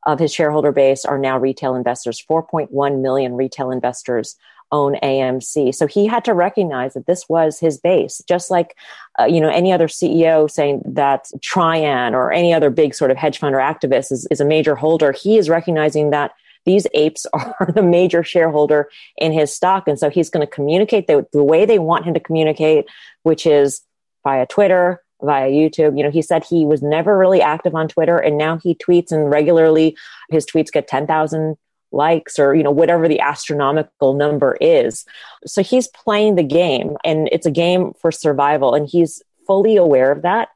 of 0.05 0.20
his 0.20 0.34
shareholder 0.34 0.72
base 0.72 1.05
are 1.05 1.17
now 1.17 1.38
retail 1.38 1.75
investors. 1.75 2.24
4.1 2.29 3.01
million 3.01 3.34
retail 3.36 3.72
investors 3.72 4.36
own 4.72 4.96
AMC. 5.01 5.74
So 5.74 5.88
he 5.88 6.05
had 6.05 6.25
to 6.25 6.34
recognize 6.34 6.94
that 6.94 7.05
this 7.05 7.29
was 7.29 7.60
his 7.60 7.77
base, 7.77 8.22
just 8.27 8.50
like 8.50 8.75
uh, 9.20 9.25
you 9.25 9.39
know 9.39 9.50
any 9.50 9.72
other 9.72 9.88
CEO 9.88 10.50
saying 10.50 10.82
that 10.86 11.27
Trian 11.39 12.13
or 12.13 12.32
any 12.32 12.53
other 12.53 12.70
big 12.70 12.94
sort 12.94 13.12
of 13.12 13.17
hedge 13.17 13.38
fund 13.39 13.55
or 13.55 13.60
activist 13.60 14.12
is, 14.12 14.27
is 14.32 14.41
a 14.41 14.46
major 14.46 14.75
holder. 14.75 15.12
He 15.12 15.38
is 15.38 15.50
recognizing 15.50 16.10
that 16.10 16.32
these 16.66 16.88
apes 16.94 17.26
are 17.34 17.72
the 17.74 17.84
major 17.84 18.24
shareholder 18.24 18.90
in 19.18 19.32
his 19.32 19.54
stock. 19.54 19.88
And 19.88 19.98
so 19.98 20.10
he's 20.10 20.30
going 20.30 20.46
to 20.46 20.52
communicate 20.52 21.08
the, 21.08 21.26
the 21.32 21.44
way 21.44 21.66
they 21.66 21.80
want 21.80 22.06
him 22.06 22.14
to 22.14 22.20
communicate, 22.20 22.86
which 23.24 23.46
is 23.46 23.82
via 24.24 24.46
Twitter, 24.46 25.02
via 25.22 25.50
YouTube. 25.50 25.98
You 25.98 26.04
know, 26.04 26.12
he 26.12 26.22
said 26.22 26.44
he 26.44 26.66
was 26.66 26.82
never 26.82 27.18
really 27.18 27.42
active 27.42 27.76
on 27.76 27.88
Twitter 27.88 28.18
and 28.18 28.38
now 28.38 28.58
he 28.58 28.76
tweets 28.76 29.12
and 29.12 29.30
regularly 29.30 29.98
his 30.30 30.46
tweets 30.46 30.72
get 30.72 30.88
10,000 30.88 31.58
likes 31.92 32.38
or, 32.38 32.54
you 32.54 32.64
know, 32.64 32.72
whatever 32.72 33.08
the 33.08 33.20
astronomical 33.20 34.14
number 34.14 34.58
is. 34.60 35.06
So 35.46 35.64
he's 35.64 35.88
playing 35.88 36.36
the 36.36 36.44
game 36.44 36.98
and 37.06 37.30
it's 37.32 37.46
a 37.46 37.51
game 37.51 37.94
for 38.01 38.12
survival 38.12 38.74
and 38.74 38.88
he's 38.88 39.22
fully 39.48 39.78
aware 39.78 40.12
of 40.12 40.24
that 40.24 40.50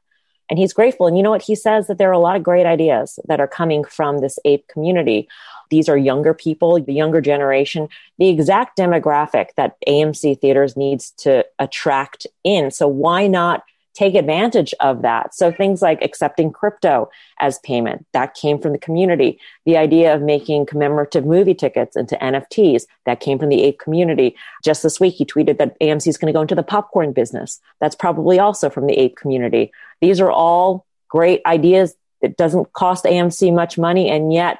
and 0.50 0.58
he's 0.58 0.72
grateful. 0.72 1.06
And 1.06 1.16
you 1.16 1.22
know 1.22 1.30
what? 1.30 1.42
He 1.42 1.54
says 1.54 1.86
that 1.86 1.96
there 1.96 2.10
are 2.10 2.12
a 2.12 2.18
lot 2.18 2.36
of 2.36 2.42
great 2.42 2.66
ideas 2.66 3.18
that 3.26 3.40
are 3.40 3.48
coming 3.48 3.84
from 3.84 4.18
this 4.18 4.38
ape 4.44 4.66
community. 4.68 5.28
These 5.70 5.88
are 5.88 5.96
younger 5.96 6.34
people, 6.34 6.80
the 6.82 6.92
younger 6.92 7.20
generation, 7.20 7.88
the 8.18 8.28
exact 8.28 8.76
demographic 8.76 9.54
that 9.56 9.76
AMC 9.88 10.40
theaters 10.40 10.76
needs 10.76 11.12
to 11.18 11.44
attract 11.58 12.26
in. 12.44 12.70
So 12.70 12.86
why 12.88 13.26
not 13.26 13.62
take 13.92 14.14
advantage 14.14 14.72
of 14.80 15.02
that? 15.02 15.34
So 15.34 15.50
things 15.50 15.82
like 15.82 16.02
accepting 16.02 16.52
crypto 16.52 17.10
as 17.38 17.58
payment, 17.60 18.06
that 18.12 18.34
came 18.34 18.58
from 18.58 18.72
the 18.72 18.78
community. 18.78 19.38
The 19.66 19.76
idea 19.76 20.14
of 20.14 20.22
making 20.22 20.66
commemorative 20.66 21.26
movie 21.26 21.54
tickets 21.54 21.96
into 21.96 22.16
NFTs, 22.16 22.84
that 23.06 23.20
came 23.20 23.38
from 23.38 23.48
the 23.48 23.62
ape 23.62 23.78
community. 23.78 24.36
Just 24.64 24.82
this 24.82 25.00
week, 25.00 25.14
he 25.14 25.24
tweeted 25.24 25.58
that 25.58 25.78
AMC 25.80 26.06
is 26.06 26.18
going 26.18 26.32
to 26.32 26.36
go 26.36 26.42
into 26.42 26.54
the 26.54 26.62
popcorn 26.62 27.12
business. 27.12 27.60
That's 27.80 27.96
probably 27.96 28.38
also 28.38 28.70
from 28.70 28.86
the 28.86 28.98
ape 28.98 29.16
community. 29.16 29.72
These 30.00 30.20
are 30.20 30.30
all 30.30 30.86
great 31.08 31.42
ideas. 31.44 31.94
It 32.22 32.36
doesn't 32.36 32.72
cost 32.72 33.04
AMC 33.04 33.52
much 33.54 33.76
money, 33.76 34.08
and 34.08 34.32
yet 34.32 34.58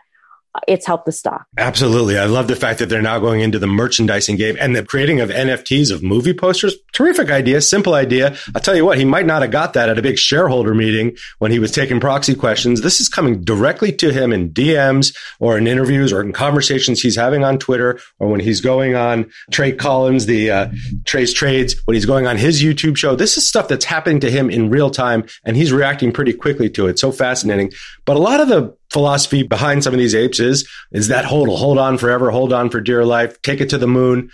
it's 0.67 0.87
helped 0.87 1.07
the 1.07 1.13
stock. 1.13 1.47
Absolutely. 1.59 2.19
I 2.19 2.27
love 2.27 2.49
the 2.49 2.57
fact 2.57 2.81
that 2.81 2.89
they're 2.89 3.03
now 3.03 3.19
going 3.19 3.41
into 3.41 3.59
the 3.59 3.67
merchandising 3.67 4.37
game 4.37 4.57
and 4.61 4.75
the 4.75 4.85
creating 4.85 5.21
of 5.21 5.31
NFTs 5.31 5.93
of 5.93 6.03
movie 6.03 6.35
posters. 6.35 6.77
Terrific 6.93 7.31
idea, 7.31 7.61
simple 7.61 7.95
idea. 7.95 8.37
I'll 8.55 8.61
tell 8.61 8.75
you 8.75 8.85
what, 8.85 8.99
he 8.99 9.05
might 9.05 9.27
not 9.27 9.43
have 9.43 9.53
got 9.53 9.75
that 9.75 9.89
at 9.89 9.99
a 9.99 10.03
big 10.03 10.19
shareholder 10.19 10.75
meeting 10.75 11.17
when 11.39 11.53
he 11.53 11.59
was 11.59 11.71
taking 11.71 12.01
proxy 12.01 12.35
questions. 12.35 12.81
This 12.81 13.01
is 13.01 13.09
coming 13.09 13.43
directly 13.45 13.93
to 13.93 14.13
him 14.13 14.33
in 14.33 14.51
DMs 14.51 15.17
or 15.39 15.57
in 15.57 15.67
interviews 15.67 16.13
or 16.13 16.21
in 16.21 16.33
conversations 16.33 17.01
he's 17.01 17.17
having 17.17 17.45
on 17.45 17.59
Twitter 17.59 18.01
or 18.19 18.29
when 18.29 18.41
he's 18.41 18.61
going 18.61 18.97
on 18.97 19.31
Trey 19.53 19.73
Collins, 19.73 20.27
the 20.27 20.51
uh, 20.51 20.69
Trey's 21.05 21.33
Trades, 21.33 21.77
when 21.85 21.95
he's 21.95 22.07
going 22.07 22.27
on 22.27 22.37
his 22.37 22.63
YouTube 22.63 22.97
show. 22.97 23.15
This 23.15 23.37
is 23.37 23.47
stuff 23.47 23.69
that's 23.69 23.85
happening 23.85 24.21
to 24.21 24.31
him 24.31 24.51
in 24.51 24.71
real 24.71 24.91
time 24.91 25.25
and 25.45 25.57
he's 25.57 25.73
reacting 25.73 26.13
pretty 26.13 26.33
quickly 26.33 26.69
to 26.71 26.89
it. 26.89 26.99
So 26.99 27.13
fascinating. 27.13 27.73
But 28.05 28.17
a 28.17 28.21
lot 28.21 28.41
of 28.41 28.49
the 28.49 28.77
philosophy 28.90 29.42
behind 29.42 29.85
some 29.85 29.94
of 29.94 29.98
these 29.98 30.14
apes 30.14 30.40
is 30.40 30.68
is 30.92 31.09
that 31.09 31.24
hold 31.24 31.48
hold 31.48 31.79
on 31.79 31.98
forever, 31.98 32.31
hold 32.31 32.53
on 32.53 32.70
for 32.70 32.81
dear 32.81 33.05
life, 33.05 33.40
take 33.42 33.61
it 33.61 33.70
to 33.70 33.79
the 33.79 33.87
moon. 33.87 34.31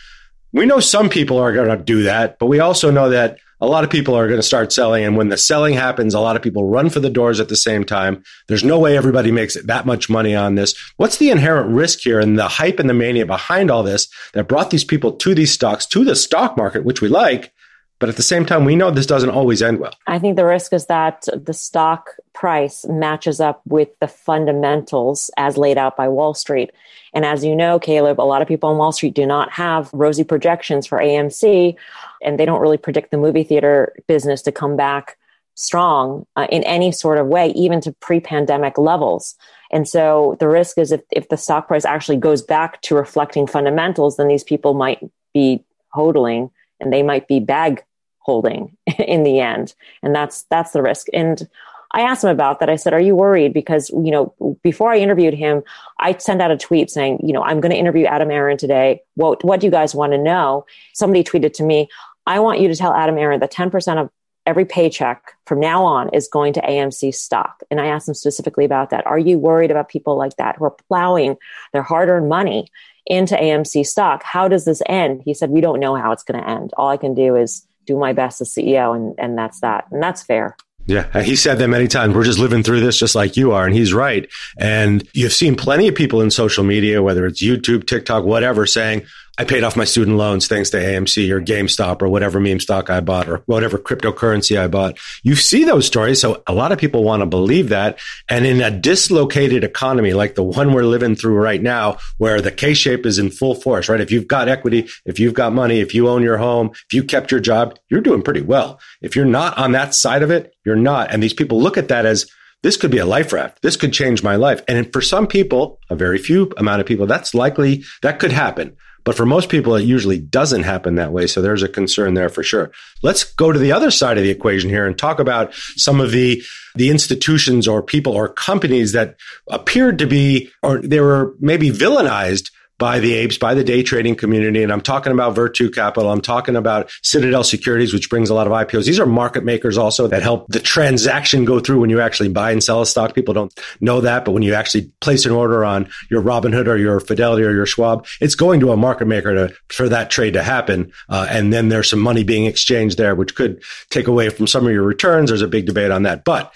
We 0.53 0.67
know 0.67 0.81
some 0.81 1.09
people 1.09 1.39
are 1.39 1.53
going 1.53 1.69
to 1.69 1.77
do 1.77 2.05
that, 2.05 2.39
but 2.39 2.47
we 2.47 2.61
also 2.61 2.91
know 2.91 3.11
that 3.11 3.39
a 3.61 3.67
lot 3.67 3.85
of 3.85 3.91
people 3.91 4.15
are 4.15 4.27
going 4.27 4.39
to 4.39 4.47
start 4.47 4.73
selling. 4.73 5.05
And 5.05 5.17
when 5.17 5.29
the 5.29 5.39
selling 5.39 5.75
happens, 5.75 6.15
a 6.15 6.21
lot 6.21 6.37
of 6.37 6.43
people 6.43 6.69
run 6.69 6.91
for 6.91 7.01
the 7.01 7.11
doors 7.11 7.41
at 7.41 7.49
the 7.49 7.57
same 7.57 7.85
time. 7.85 8.23
There's 8.49 8.65
no 8.65 8.79
way 8.79 8.97
everybody 8.97 9.31
makes 9.31 9.61
that 9.63 9.87
much 9.87 10.11
money 10.11 10.35
on 10.35 10.55
this. 10.55 10.75
What's 10.97 11.17
the 11.17 11.31
inherent 11.31 11.71
risk 11.71 12.01
here 12.01 12.21
and 12.21 12.39
the 12.39 12.49
hype 12.49 12.79
and 12.79 12.89
the 12.89 12.95
mania 12.95 13.25
behind 13.25 13.71
all 13.71 13.83
this 13.83 14.09
that 14.35 14.49
brought 14.49 14.71
these 14.71 14.85
people 14.85 15.13
to 15.13 15.35
these 15.35 15.53
stocks, 15.53 15.87
to 15.87 16.05
the 16.05 16.17
stock 16.17 16.57
market, 16.57 16.85
which 16.85 17.01
we 17.01 17.09
like, 17.09 17.53
but 17.99 18.09
at 18.09 18.17
the 18.17 18.23
same 18.23 18.45
time, 18.45 18.65
we 18.65 18.77
know 18.77 18.91
this 18.91 19.07
doesn't 19.07 19.31
always 19.31 19.63
end 19.63 19.79
well. 19.79 19.95
I 20.07 20.19
think 20.19 20.37
the 20.37 20.45
risk 20.45 20.73
is 20.73 20.87
that 20.87 21.27
the 21.35 21.55
stock 21.55 22.11
price 22.35 22.85
matches 22.87 23.41
up 23.41 23.63
with 23.67 23.89
the 24.01 24.09
fundamentals 24.09 25.31
as 25.39 25.57
laid 25.57 25.79
out 25.79 25.97
by 25.97 26.09
Wall 26.09 26.35
Street. 26.35 26.71
And 27.15 27.25
as 27.25 27.43
you 27.43 27.57
know, 27.57 27.79
Caleb, 27.79 28.21
a 28.21 28.23
lot 28.23 28.43
of 28.43 28.49
people 28.49 28.69
on 28.69 28.77
Wall 28.77 28.93
Street 28.93 29.15
do 29.15 29.25
not 29.25 29.51
have 29.51 29.89
rosy 29.95 30.25
projections 30.25 30.87
for 30.87 30.99
AMC, 30.99 31.75
and 32.23 32.39
they 32.39 32.45
don't 32.45 32.61
really 32.61 32.77
predict 32.77 33.11
the 33.11 33.17
movie 33.17 33.45
theater 33.45 33.95
business 34.07 34.43
to 34.43 34.53
come 34.53 34.77
back 34.77 35.17
strong 35.55 36.27
uh, 36.37 36.47
in 36.51 36.63
any 36.65 36.93
sort 36.93 37.17
of 37.17 37.29
way, 37.29 37.49
even 37.53 37.81
to 37.81 37.93
pre 37.93 38.21
pandemic 38.21 38.77
levels. 38.77 39.35
And 39.73 39.89
so 39.89 40.37
the 40.39 40.49
risk 40.49 40.77
is 40.77 40.93
if, 40.93 41.01
if 41.11 41.31
the 41.31 41.39
stock 41.39 41.67
price 41.67 41.87
actually 41.87 42.19
goes 42.19 42.43
back 42.43 42.83
to 42.83 42.95
reflecting 42.95 43.47
fundamentals, 43.47 44.19
then 44.19 44.29
these 44.29 44.45
people 44.45 44.75
might 44.75 45.01
be 45.33 45.65
hodling 45.95 46.51
and 46.81 46.93
they 46.93 47.03
might 47.03 47.29
be 47.29 47.41
bag 47.41 47.85
holding 48.19 48.77
in 48.99 49.23
the 49.23 49.41
end. 49.41 49.75
And 50.03 50.15
that's, 50.15 50.45
that's 50.51 50.73
the 50.73 50.83
risk. 50.83 51.07
And 51.13 51.49
I 51.93 52.03
asked 52.03 52.25
him 52.25 52.31
about 52.31 52.61
that. 52.61 52.69
I 52.69 52.77
said, 52.77 52.93
are 52.93 53.01
you 53.01 53.15
worried? 53.15 53.55
Because, 53.55 53.91
you 53.91 54.11
know, 54.11 54.59
before 54.63 54.91
I 54.91 54.99
interviewed 54.99 55.35
him, 55.35 55.63
I 55.99 56.17
sent 56.19 56.43
out 56.43 56.51
a 56.51 56.57
tweet 56.57 56.91
saying, 56.91 57.21
you 57.23 57.33
know, 57.33 57.43
I'm 57.43 57.61
going 57.61 57.73
to 57.73 57.79
interview 57.79 58.07
Adam 58.07 58.31
Aron 58.31 58.59
today. 58.59 59.03
What, 59.15 59.45
what 59.45 59.61
do 59.61 59.67
you 59.67 59.71
guys 59.71 59.95
want 59.95 60.13
to 60.13 60.19
know? 60.19 60.67
Somebody 60.93 61.25
tweeted 61.25 61.53
to 61.55 61.63
me, 61.63 61.89
I 62.27 62.41
want 62.41 62.61
you 62.61 62.69
to 62.69 62.75
tell 62.75 62.93
Adam 62.93 63.17
Aron 63.17 63.41
that 63.41 63.53
10% 63.53 64.03
of 64.03 64.11
every 64.47 64.65
paycheck 64.65 65.33
from 65.45 65.61
now 65.61 65.85
on 65.85 66.09
is 66.11 66.29
going 66.29 66.53
to 66.55 66.61
AMC 66.61 67.15
stock. 67.15 67.63
And 67.71 67.81
I 67.81 67.87
asked 67.87 68.09
him 68.09 68.15
specifically 68.15 68.65
about 68.65 68.91
that. 68.91 69.07
Are 69.07 69.19
you 69.19 69.39
worried 69.39 69.71
about 69.71 69.89
people 69.89 70.17
like 70.17 70.37
that 70.37 70.57
who 70.57 70.65
are 70.65 70.77
plowing 70.89 71.37
their 71.73 71.83
hard 71.83 72.09
earned 72.09 72.29
money 72.29 72.69
into 73.05 73.35
AMC 73.35 73.87
stock? 73.87 74.23
How 74.23 74.49
does 74.49 74.65
this 74.65 74.83
end? 74.87 75.23
He 75.25 75.35
said, 75.35 75.51
we 75.51 75.61
don't 75.61 75.81
know 75.81 75.95
how 75.95 76.13
it's 76.13 76.23
going 76.23 76.41
to 76.41 76.49
end. 76.49 76.73
All 76.77 76.89
I 76.89 76.97
can 76.97 77.15
do 77.15 77.37
is 77.37 77.67
do 77.87 77.99
my 77.99 78.13
best 78.13 78.41
as 78.41 78.53
CEO, 78.53 78.97
and, 78.97 79.15
and 79.19 79.39
that's 79.39 79.61
that. 79.61 79.87
And 79.91 80.03
that's 80.03 80.23
fair. 80.23 80.57
Yeah, 80.87 81.23
he 81.23 81.35
said 81.35 81.59
that 81.59 81.69
many 81.69 81.89
times. 81.89 82.15
We're 82.15 82.25
just 82.25 82.39
living 82.39 82.63
through 82.63 82.81
this 82.81 82.97
just 82.97 83.17
like 83.17 83.37
you 83.37 83.53
are. 83.53 83.67
And 83.67 83.75
he's 83.75 83.93
right. 83.93 84.31
And 84.57 85.07
you've 85.15 85.33
seen 85.33 85.57
plenty 85.57 85.89
of 85.89 85.97
people 85.97 86.21
in 86.21 86.31
social 86.31 86.63
media, 86.63 87.03
whether 87.03 87.27
it's 87.27 87.43
YouTube, 87.43 87.89
TikTok, 87.89 88.25
whatever, 88.25 88.67
saying, 88.67 89.05
I 89.39 89.45
paid 89.45 89.65
off 89.65 89.77
my 89.77 89.85
student 89.85 90.17
loans 90.17 90.47
thanks 90.47 90.71
to 90.71 90.79
AMC 90.79 91.31
or 91.31 91.43
GameStop 91.43 92.01
or 92.01 92.09
whatever 92.09 92.41
meme 92.41 92.61
stock 92.61 92.89
I 92.89 93.01
bought 93.01 93.29
or 93.29 93.43
whatever 93.45 93.77
cryptocurrency 93.77 94.59
I 94.59 94.67
bought. 94.67 94.99
You 95.23 95.35
see 95.35 95.65
those 95.65 95.87
stories. 95.87 96.21
So 96.21 96.43
a 96.47 96.55
lot 96.55 96.73
of 96.73 96.79
people 96.79 97.05
want 97.05 97.21
to 97.21 97.27
believe 97.27 97.69
that. 97.69 97.99
And 98.31 98.47
in 98.47 98.63
a 98.63 98.71
dislocated 98.71 99.63
economy 99.63 100.15
like 100.15 100.37
the 100.37 100.43
one 100.43 100.73
we're 100.73 100.85
living 100.85 101.17
through 101.17 101.37
right 101.37 101.61
now, 101.61 101.99
where 102.17 102.41
the 102.41 102.51
K 102.51 102.73
shape 102.73 103.05
is 103.05 103.19
in 103.19 103.31
full 103.31 103.55
force, 103.55 103.91
right? 103.91 104.01
If 104.01 104.11
you've 104.11 104.27
got 104.27 104.49
equity, 104.49 104.89
if 105.05 105.21
you've 105.21 105.35
got 105.35 105.53
money, 105.53 105.81
if 105.81 105.95
you 105.95 106.09
own 106.09 106.23
your 106.23 106.39
home, 106.39 106.71
if 106.73 106.95
you 106.95 107.05
kept 107.05 107.31
your 107.31 107.41
job, 107.41 107.79
you're 107.91 108.01
doing 108.01 108.23
pretty 108.23 108.43
well. 108.43 108.81
If 109.03 109.17
you're 109.17 109.27
not 109.27 109.59
on 109.59 109.73
that 109.73 109.95
side 109.95 110.23
of 110.23 110.31
it, 110.31 110.55
you're 110.65 110.77
not. 110.77 111.13
And 111.13 111.23
these 111.23 111.35
people 111.35 111.61
look 111.61 111.77
at 111.77 111.89
that 111.89 112.07
as 112.07 112.27
this 112.63 112.79
could 112.79 112.91
be 112.91 112.99
a 112.99 113.07
life 113.07 113.33
raft. 113.35 113.61
This 113.61 113.77
could 113.77 113.93
change 113.93 114.23
my 114.23 114.37
life. 114.37 114.63
And 114.67 114.91
for 114.93 115.03
some 115.03 115.27
people, 115.27 115.79
a 115.91 115.95
very 115.95 116.19
few 116.19 116.51
amount 116.57 116.81
of 116.81 116.87
people, 116.87 117.07
that's 117.07 117.35
likely, 117.35 117.85
that 118.01 118.19
could 118.19 118.33
happen. 118.33 118.77
But 119.07 119.17
for 119.17 119.25
most 119.25 119.49
people, 119.49 119.77
it 119.77 119.85
usually 119.85 120.19
doesn't 120.19 120.65
happen 120.65 120.97
that 120.97 121.13
way. 121.13 121.29
So 121.29 121.41
there's 121.41 121.63
a 121.63 121.69
concern 121.69 122.15
there 122.15 122.29
for 122.29 122.43
sure. 122.43 122.73
Let's 123.05 123.23
go 123.23 123.53
to 123.53 123.59
the 123.59 123.71
other 123.71 123.93
side 123.93 124.19
of 124.19 124.25
the 124.25 124.31
equation 124.31 124.69
here 124.69 124.85
and 124.85 124.99
talk 124.99 125.21
about 125.21 125.55
some 125.55 126.01
of 126.01 126.11
the, 126.11 126.43
the 126.75 126.91
institutions 126.91 127.69
or 127.69 127.83
people 127.83 128.13
or 128.13 128.29
companies 128.29 128.93
that 128.93 129.17
appeared 129.49 130.01
to 130.01 130.07
be, 130.09 130.51
or 130.61 130.81
they 130.83 130.99
were 130.99 131.37
maybe 131.39 131.71
villainized 131.71 132.51
by 132.79 132.99
the 132.99 133.15
apes, 133.15 133.39
by 133.39 133.55
the 133.55 133.65
day 133.65 133.83
trading 133.83 134.15
community. 134.15 134.63
And 134.63 134.73
I'm 134.73 134.81
talking 134.81 135.13
about 135.13 135.35
Virtu 135.35 135.71
Capital. 135.71 136.11
I'm 136.11 136.21
talking 136.21 136.57
about 136.57 136.91
Citadel 137.03 137.45
Securities, 137.45 137.95
which 137.95 138.11
brings 138.11 138.31
a 138.31 138.35
lot 138.35 138.47
of 138.47 138.53
IPOs. 138.53 138.85
These 138.85 139.01
are 139.01 139.07
market 139.07 139.45
makers 139.45 139.79
also 139.79 140.07
that 140.09 140.23
help 140.23 140.47
the 140.49 140.61
transaction 140.61 141.45
go 141.45 141.61
through 141.61 141.81
when 141.81 141.91
you 141.91 142.01
actually 142.01 142.29
buy 142.29 142.53
and 142.53 142.63
sell 142.63 142.83
a 142.83 142.87
stock. 142.87 143.15
People 143.15 143.35
don't 143.35 143.59
know 143.81 144.01
that, 144.03 144.25
but 144.25 144.33
when 144.33 144.43
you 144.43 144.55
actually 144.55 144.91
place 145.01 145.25
an 145.25 145.33
order 145.33 145.65
on 145.65 145.89
your 146.11 146.23
Robinhood 146.23 146.67
or 146.67 146.77
your 146.77 147.01
Fidelity 147.01 147.45
or 147.45 147.53
your 147.53 147.67
Schwab, 147.67 148.07
it's 148.21 148.35
going 148.35 148.61
to 148.61 148.73
a 148.73 148.77
market 148.77 149.07
maker 149.07 149.35
to, 149.35 149.55
for 149.69 149.89
that 149.89 150.11
trade 150.11 150.35
to 150.35 150.43
happen. 150.43 150.93
Uh, 151.09 151.27
and 151.31 151.53
then 151.53 151.69
there's 151.69 151.89
some 151.89 152.01
money 152.01 152.25
being 152.25 152.47
exchanged 152.47 152.99
there, 152.99 153.15
which 153.15 153.35
could 153.35 153.63
take 153.91 154.07
away 154.07 154.29
from 154.29 154.47
some 154.47 154.67
of 154.67 154.73
your 154.73 154.83
returns. 154.83 155.31
There's 155.31 155.43
a 155.43 155.49
big 155.49 155.67
debate 155.67 155.91
on 155.91 156.03
that, 156.03 156.25
but 156.25 156.53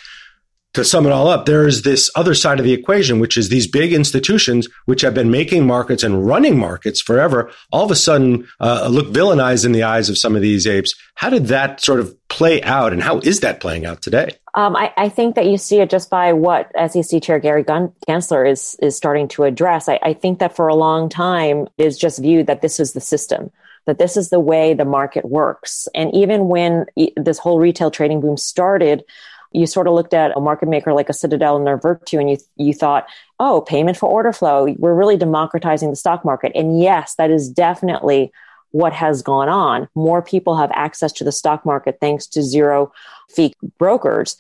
to 0.75 0.85
sum 0.85 1.07
it 1.07 1.13
all 1.13 1.29
up, 1.29 1.47
there 1.47 1.67
is 1.67 1.83
this 1.83 2.11
other 2.15 2.35
side 2.35 2.61
of 2.61 2.65
the 2.65 2.73
equation, 2.73 3.19
which 3.19 3.37
is 3.37 3.49
these 3.49 3.67
big 3.67 3.93
institutions 3.93 4.69
which 4.85 5.01
have 5.01 5.15
been 5.15 5.31
making 5.31 5.67
markets 5.67 6.03
and 6.03 6.27
running 6.27 6.59
markets 6.59 7.01
forever, 7.01 7.51
all 7.73 7.85
of 7.85 7.91
a 7.91 7.97
sudden 7.97 8.47
uh, 8.61 8.89
look 8.89 9.09
villainized 9.09 9.65
in 9.65 9.73
the 9.73 9.83
eyes 9.83 10.09
of 10.09 10.17
some 10.17 10.37
of 10.37 10.43
these 10.43 10.67
apes. 10.67 10.95
How 11.15 11.29
did 11.29 11.47
that 11.47 11.81
sort 11.81 11.99
of 11.99 12.17
play 12.29 12.63
out, 12.63 12.93
and 12.93 13.03
how 13.03 13.19
is 13.19 13.41
that 13.41 13.61
playing 13.61 13.85
out 13.85 14.01
today? 14.03 14.37
Um, 14.55 14.77
I, 14.77 14.93
I, 14.97 15.09
think 15.09 15.37
that 15.37 15.47
you 15.47 15.57
see 15.57 15.79
it 15.79 15.91
just 15.91 16.11
by 16.11 16.33
what 16.33 16.73
SEC 16.91 17.23
Chair 17.23 17.39
Gary 17.39 17.63
Gensler 17.63 18.51
is 18.51 18.77
is 18.83 18.97
starting 18.97 19.29
to 19.29 19.45
address. 19.45 19.89
I, 19.89 19.99
I 20.03 20.13
think 20.13 20.41
that 20.41 20.57
for 20.57 20.67
a 20.67 20.75
long 20.75 21.09
time 21.09 21.69
is 21.79 21.97
just 21.97 22.21
viewed 22.21 22.49
that 22.49 22.61
this 22.61 22.81
is 22.81 22.93
the 22.93 23.01
system 23.01 23.51
that 23.87 23.99
this 23.99 24.17
is 24.17 24.31
the 24.31 24.41
way 24.41 24.75
the 24.75 24.85
market 24.85 25.25
works. 25.25 25.89
And 25.95 26.15
even 26.15 26.49
when 26.49 26.87
this 27.17 27.39
whole 27.39 27.59
retail 27.59 27.91
trading 27.91 28.21
boom 28.21 28.37
started, 28.37 29.05
you 29.53 29.67
sort 29.67 29.87
of 29.87 29.95
looked 29.95 30.15
at 30.15 30.37
a 30.37 30.41
market 30.41 30.69
maker 30.69 30.93
like 30.93 31.09
a 31.09 31.15
Citadel 31.15 31.57
and 31.57 31.67
their 31.67 31.77
Virtu, 31.77 32.19
and 32.19 32.31
you 32.31 32.39
you 32.57 32.73
thought, 32.73 33.07
oh, 33.39 33.63
payment 33.63 33.97
for 33.97 34.09
order 34.09 34.33
flow. 34.33 34.75
We're 34.79 34.95
really 34.95 35.17
democratizing 35.17 35.91
the 35.91 35.97
stock 35.97 36.25
market, 36.25 36.53
and 36.55 36.81
yes, 36.81 37.15
that 37.17 37.31
is 37.31 37.49
definitely 37.49 38.33
what 38.73 38.93
has 38.93 39.23
gone 39.23 39.49
on. 39.49 39.89
More 39.95 40.23
people 40.23 40.57
have 40.57 40.71
access 40.75 41.13
to 41.13 41.25
the 41.25 41.33
stock 41.33 41.67
market 41.67 41.99
thanks 42.01 42.27
to 42.29 42.43
zero 42.43 42.93
fee 43.29 43.55
brokers. 43.79 44.37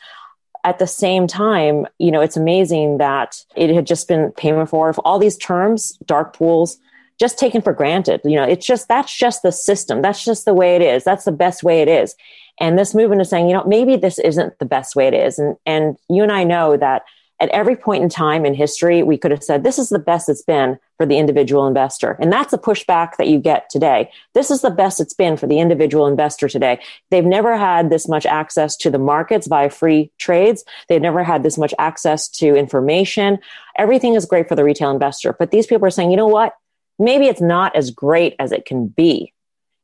At 0.62 0.78
the 0.78 0.86
same 0.86 1.26
time, 1.26 1.86
you 1.98 2.10
know, 2.10 2.20
it's 2.20 2.36
amazing 2.36 2.98
that 2.98 3.44
it 3.56 3.70
had 3.70 3.86
just 3.86 4.06
been 4.08 4.30
payment 4.32 4.68
for. 4.68 4.92
All 5.04 5.18
these 5.18 5.38
terms, 5.38 5.96
dark 6.04 6.36
pools, 6.36 6.78
just 7.20 7.38
taken 7.38 7.60
for 7.60 7.72
granted. 7.72 8.22
You 8.24 8.36
know, 8.36 8.44
it's 8.44 8.66
just 8.66 8.88
that's 8.88 9.14
just 9.14 9.42
the 9.42 9.52
system. 9.52 10.02
That's 10.02 10.24
just 10.24 10.46
the 10.46 10.54
way 10.54 10.74
it 10.74 10.82
is. 10.82 11.04
That's 11.04 11.24
the 11.24 11.32
best 11.32 11.62
way 11.62 11.82
it 11.82 11.88
is. 11.88 12.16
And 12.58 12.78
this 12.78 12.94
movement 12.94 13.20
is 13.20 13.28
saying, 13.28 13.48
you 13.48 13.54
know, 13.54 13.64
maybe 13.64 13.96
this 13.96 14.18
isn't 14.18 14.58
the 14.58 14.64
best 14.64 14.96
way 14.96 15.06
it 15.06 15.14
is. 15.14 15.38
And 15.38 15.56
and 15.66 15.96
you 16.08 16.22
and 16.22 16.32
I 16.32 16.44
know 16.44 16.76
that 16.76 17.02
at 17.40 17.48
every 17.50 17.74
point 17.74 18.02
in 18.02 18.08
time 18.10 18.44
in 18.44 18.52
history, 18.52 19.02
we 19.02 19.16
could 19.16 19.30
have 19.30 19.42
said, 19.42 19.64
this 19.64 19.78
is 19.78 19.88
the 19.88 19.98
best 19.98 20.28
it's 20.28 20.42
been 20.42 20.78
for 20.98 21.06
the 21.06 21.16
individual 21.16 21.66
investor. 21.66 22.18
And 22.20 22.30
that's 22.30 22.52
a 22.52 22.58
pushback 22.58 23.16
that 23.16 23.28
you 23.28 23.38
get 23.38 23.70
today. 23.70 24.10
This 24.34 24.50
is 24.50 24.60
the 24.60 24.70
best 24.70 25.00
it's 25.00 25.14
been 25.14 25.38
for 25.38 25.46
the 25.46 25.58
individual 25.58 26.06
investor 26.06 26.48
today. 26.48 26.80
They've 27.10 27.24
never 27.24 27.56
had 27.56 27.88
this 27.88 28.06
much 28.06 28.26
access 28.26 28.76
to 28.78 28.90
the 28.90 28.98
markets 28.98 29.46
via 29.46 29.70
free 29.70 30.12
trades. 30.18 30.64
They've 30.88 31.00
never 31.00 31.24
had 31.24 31.42
this 31.42 31.56
much 31.56 31.72
access 31.78 32.28
to 32.28 32.54
information. 32.54 33.38
Everything 33.78 34.14
is 34.14 34.26
great 34.26 34.46
for 34.46 34.54
the 34.54 34.64
retail 34.64 34.90
investor. 34.90 35.32
But 35.32 35.50
these 35.50 35.66
people 35.66 35.86
are 35.86 35.90
saying, 35.90 36.10
you 36.10 36.18
know 36.18 36.26
what? 36.26 36.52
Maybe 37.00 37.26
it's 37.26 37.40
not 37.40 37.74
as 37.74 37.90
great 37.90 38.36
as 38.38 38.52
it 38.52 38.66
can 38.66 38.86
be. 38.86 39.32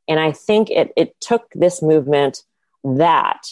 And 0.07 0.19
I 0.19 0.31
think 0.31 0.69
it, 0.69 0.93
it 0.95 1.19
took 1.19 1.51
this 1.53 1.81
movement 1.81 2.43
that 2.83 3.47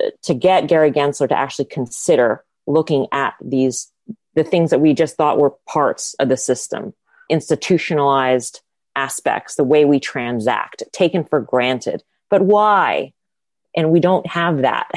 uh, 0.00 0.10
to 0.22 0.34
get 0.34 0.68
Gary 0.68 0.92
Gensler 0.92 1.28
to 1.28 1.36
actually 1.36 1.64
consider 1.64 2.44
looking 2.66 3.08
at 3.10 3.34
these 3.40 3.90
the 4.34 4.44
things 4.44 4.70
that 4.70 4.80
we 4.80 4.94
just 4.94 5.16
thought 5.16 5.38
were 5.38 5.54
parts 5.68 6.14
of 6.20 6.28
the 6.28 6.36
system, 6.36 6.94
institutionalized 7.28 8.60
aspects, 8.94 9.56
the 9.56 9.64
way 9.64 9.84
we 9.84 9.98
transact, 9.98 10.84
taken 10.92 11.24
for 11.24 11.40
granted. 11.40 12.04
But 12.28 12.42
why? 12.42 13.12
And 13.74 13.90
we 13.90 13.98
don't 13.98 14.26
have 14.28 14.58
that. 14.58 14.88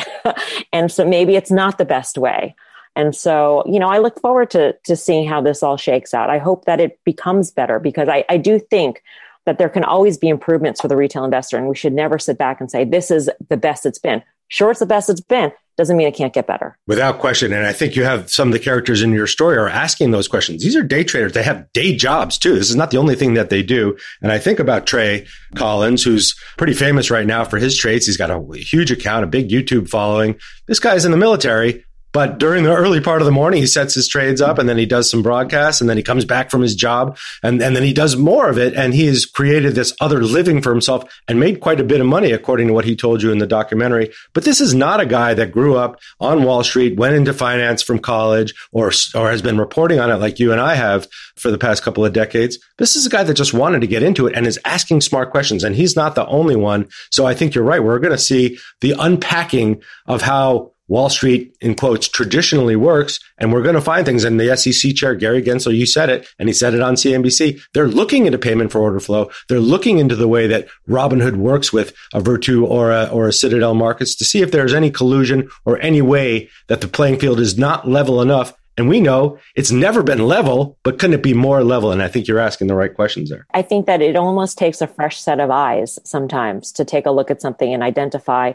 and 0.74 0.92
so 0.92 1.08
maybe 1.08 1.36
it's 1.36 1.50
not 1.50 1.80
the 1.80 1.86
best 1.86 2.16
way. 2.16 2.56
And 2.96 3.16
so, 3.16 3.64
you 3.66 3.80
know, 3.80 3.90
I 3.90 3.98
look 3.98 4.20
forward 4.20 4.52
to, 4.52 4.74
to 4.86 4.96
seeing 4.96 5.28
how 5.28 5.42
this 5.42 5.64
all 5.64 5.78
shakes 5.78 6.14
out. 6.14 6.30
I 6.30 6.38
hope 6.38 6.66
that 6.66 6.80
it 6.80 7.00
becomes 7.04 7.52
better 7.52 7.80
because 7.80 8.08
I, 8.08 8.24
I 8.30 8.38
do 8.38 8.60
think 8.60 9.02
that 9.46 9.58
there 9.58 9.70
can 9.70 9.84
always 9.84 10.18
be 10.18 10.30
improvements 10.30 10.80
for 10.80 10.88
the 10.88 10.96
retail 10.96 11.26
investor. 11.26 11.58
And 11.58 11.68
we 11.68 11.76
should 11.76 11.94
never 11.94 12.18
sit 12.20 12.38
back 12.38 12.62
and 12.62 12.70
say, 12.70 12.86
this 12.86 13.12
is 13.12 13.30
the 13.50 13.58
best 13.58 13.86
it's 13.86 14.00
been. 14.00 14.24
Sure, 14.48 14.72
it's 14.72 14.80
the 14.80 14.86
best 14.86 15.10
it's 15.10 15.22
been. 15.22 15.52
Doesn't 15.76 15.98
mean 15.98 16.08
it 16.08 16.14
can't 16.14 16.34
get 16.34 16.46
better. 16.46 16.78
Without 16.86 17.18
question. 17.18 17.52
And 17.52 17.66
I 17.66 17.74
think 17.74 17.96
you 17.96 18.04
have 18.04 18.30
some 18.30 18.50
of 18.50 18.54
the 18.54 18.60
characters 18.60 19.02
in 19.02 19.12
your 19.12 19.26
story 19.26 19.58
are 19.58 19.68
asking 19.68 20.12
those 20.12 20.28
questions. 20.28 20.62
These 20.62 20.76
are 20.76 20.84
day 20.84 21.04
traders. 21.04 21.32
They 21.32 21.42
have 21.42 21.72
day 21.74 21.96
jobs 21.96 22.38
too. 22.38 22.54
This 22.54 22.70
is 22.70 22.76
not 22.76 22.92
the 22.92 22.98
only 22.98 23.16
thing 23.16 23.34
that 23.34 23.50
they 23.50 23.64
do. 23.64 23.98
And 24.22 24.32
I 24.32 24.38
think 24.38 24.60
about 24.60 24.86
Trey 24.86 25.26
Collins, 25.56 26.04
who's 26.04 26.36
pretty 26.58 26.74
famous 26.74 27.10
right 27.10 27.26
now 27.26 27.44
for 27.44 27.58
his 27.58 27.76
trades. 27.76 28.06
He's 28.06 28.18
got 28.18 28.30
a 28.30 28.40
huge 28.56 28.92
account, 28.92 29.24
a 29.24 29.28
big 29.28 29.50
YouTube 29.50 29.90
following. 29.90 30.38
This 30.68 30.80
guy's 30.80 31.06
in 31.06 31.12
the 31.12 31.18
military 31.18 31.84
but 32.14 32.38
during 32.38 32.64
the 32.64 32.76
early 32.76 33.02
part 33.02 33.22
of 33.22 33.26
the 33.26 33.32
morning, 33.32 33.60
he 33.60 33.66
sets 33.66 33.96
his 33.96 34.08
trades 34.08 34.40
up 34.40 34.60
and 34.60 34.70
then 34.70 34.78
he 34.78 34.86
does 34.86 35.10
some 35.10 35.24
broadcasts 35.24 35.82
and 35.82 35.90
then 35.90 35.98
he 35.98 36.04
comes 36.04 36.26
back 36.26 36.52
from 36.52 36.62
his 36.62 36.76
job 36.76 37.18
and, 37.42 37.62
and 37.62 37.76
then 37.76 37.82
he 37.82 37.92
does 37.92 38.16
more 38.16 38.50
of 38.50 38.58
it. 38.60 38.76
And 38.76 38.94
he 38.94 39.08
has 39.08 39.26
created 39.26 39.74
this 39.74 39.96
other 40.00 40.22
living 40.22 40.62
for 40.62 40.72
himself 40.72 41.12
and 41.28 41.40
made 41.40 41.60
quite 41.60 41.80
a 41.80 41.84
bit 41.84 42.00
of 42.00 42.06
money, 42.06 42.32
according 42.32 42.68
to 42.68 42.74
what 42.74 42.86
he 42.86 42.96
told 42.96 43.24
you 43.24 43.32
in 43.32 43.40
the 43.40 43.48
documentary. 43.48 44.12
But 44.34 44.44
this 44.44 44.62
is 44.62 44.76
not 44.76 45.00
a 45.00 45.08
guy 45.08 45.34
that 45.34 45.52
grew 45.52 45.76
up 45.76 46.00
on 46.20 46.44
Wall 46.44 46.64
Street, 46.64 46.98
went 46.98 47.16
into 47.16 47.34
finance 47.34 47.82
from 47.82 47.98
college 47.98 48.54
or, 48.72 48.92
or 49.16 49.32
has 49.32 49.42
been 49.42 49.58
reporting 49.58 50.00
on 50.00 50.12
it 50.12 50.18
like 50.18 50.38
you 50.38 50.52
and 50.52 50.62
I 50.62 50.76
have 50.76 51.08
for 51.36 51.50
the 51.50 51.58
past 51.58 51.82
couple 51.82 52.06
of 52.06 52.14
decades. 52.14 52.60
This 52.78 52.96
is 52.96 53.08
a 53.08 53.10
guy 53.10 53.24
that 53.24 53.34
just 53.34 53.56
wanted 53.56 53.82
to 53.82 53.88
get 53.88 54.04
into 54.04 54.28
it 54.28 54.36
and 54.36 54.46
is 54.46 54.60
asking 54.66 55.02
smart 55.02 55.32
questions. 55.32 55.64
And 55.64 55.76
he's 55.76 55.96
not 55.96 56.14
the 56.14 56.28
only 56.28 56.56
one. 56.56 56.90
So 57.10 57.26
I 57.26 57.34
think 57.34 57.56
you're 57.56 57.64
right. 57.64 57.84
We're 57.84 57.98
going 57.98 58.12
to 58.12 58.20
see 58.20 58.60
the 58.82 58.94
unpacking 59.00 59.82
of 60.06 60.22
how 60.22 60.73
Wall 60.88 61.10
Street, 61.10 61.56
in 61.62 61.76
quotes, 61.76 62.08
traditionally 62.08 62.76
works. 62.76 63.20
And 63.38 63.52
we're 63.52 63.62
going 63.62 63.76
to 63.76 63.82
find 63.82 64.06
things. 64.06 64.24
And 64.24 64.40
the 64.40 64.56
SEC 64.56 64.96
chair, 64.96 65.16
Gary 65.16 65.42
Gensler, 65.42 65.76
you 65.76 65.86
said 65.86 66.10
it, 66.10 66.28
and 66.40 66.50
he 66.50 66.54
said 66.54 66.74
it 66.74 66.82
on 66.82 66.96
CNBC. 66.96 67.62
They're 67.74 67.88
looking 67.88 68.26
into 68.26 68.38
payment 68.38 68.72
for 68.72 68.80
order 68.82 69.00
flow. 69.00 69.32
They're 69.50 69.60
looking 69.60 70.00
into 70.00 70.16
the 70.16 70.28
way 70.28 70.48
that 70.48 70.68
Robinhood 70.88 71.38
works 71.38 71.72
with 71.72 71.94
a 72.14 72.20
Virtu 72.20 72.66
or 72.66 72.92
a, 72.92 73.06
or 73.06 73.28
a 73.28 73.34
Citadel 73.34 73.76
markets 73.76 74.16
to 74.16 74.26
see 74.26 74.42
if 74.42 74.52
there's 74.52 74.74
any 74.74 74.92
collusion 74.92 75.50
or 75.66 75.80
any 75.80 76.02
way 76.02 76.50
that 76.68 76.82
the 76.82 76.88
playing 76.88 77.20
field 77.20 77.40
is 77.40 77.58
not 77.58 77.88
level 77.88 78.22
enough 78.22 78.54
and 78.78 78.90
we 78.90 79.00
know 79.00 79.38
it's 79.56 79.72
never 79.72 80.02
been 80.02 80.26
level, 80.26 80.78
but 80.84 80.98
couldn't 80.98 81.14
it 81.14 81.24
be 81.24 81.34
more 81.34 81.64
level? 81.64 81.92
And 81.92 82.02
I 82.02 82.08
think 82.08 82.28
you're 82.28 82.40
asking 82.40 82.68
the 82.68 82.76
right 82.76 82.94
questions 82.94 83.30
there. 83.30 83.46
I 83.54 83.62
think 83.62 83.86
that 83.86 84.02
it 84.02 84.16
almost 84.16 84.58
takes 84.58 84.82
a 84.82 84.88
fresh 84.88 85.22
set 85.22 85.40
of 85.40 85.52
eyes 85.52 86.00
sometimes 86.04 86.72
to 86.74 86.86
take 86.86 87.06
a 87.06 87.12
look 87.12 87.30
at 87.30 87.42
something 87.42 87.72
and 87.72 87.84
identify 87.84 88.54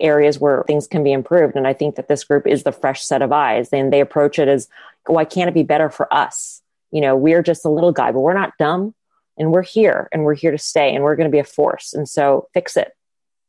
areas 0.00 0.38
where 0.38 0.64
things 0.66 0.86
can 0.86 1.02
be 1.02 1.12
improved. 1.12 1.56
And 1.56 1.66
I 1.66 1.72
think 1.72 1.96
that 1.96 2.08
this 2.08 2.24
group 2.24 2.46
is 2.46 2.62
the 2.62 2.72
fresh 2.72 3.02
set 3.02 3.22
of 3.22 3.32
eyes 3.32 3.70
and 3.72 3.92
they 3.92 4.00
approach 4.00 4.38
it 4.38 4.48
as, 4.48 4.68
why 5.06 5.24
can't 5.24 5.48
it 5.48 5.54
be 5.54 5.62
better 5.62 5.88
for 5.88 6.12
us? 6.12 6.62
You 6.90 7.00
know, 7.00 7.16
we're 7.16 7.42
just 7.42 7.64
a 7.64 7.70
little 7.70 7.92
guy, 7.92 8.12
but 8.12 8.20
we're 8.20 8.34
not 8.34 8.52
dumb 8.58 8.94
and 9.38 9.52
we're 9.52 9.62
here 9.62 10.08
and 10.12 10.24
we're 10.24 10.34
here 10.34 10.50
to 10.50 10.58
stay 10.58 10.94
and 10.94 11.02
we're 11.02 11.16
going 11.16 11.30
to 11.30 11.34
be 11.34 11.38
a 11.38 11.44
force. 11.44 11.94
And 11.94 12.08
so 12.08 12.48
fix 12.54 12.76
it. 12.76 12.92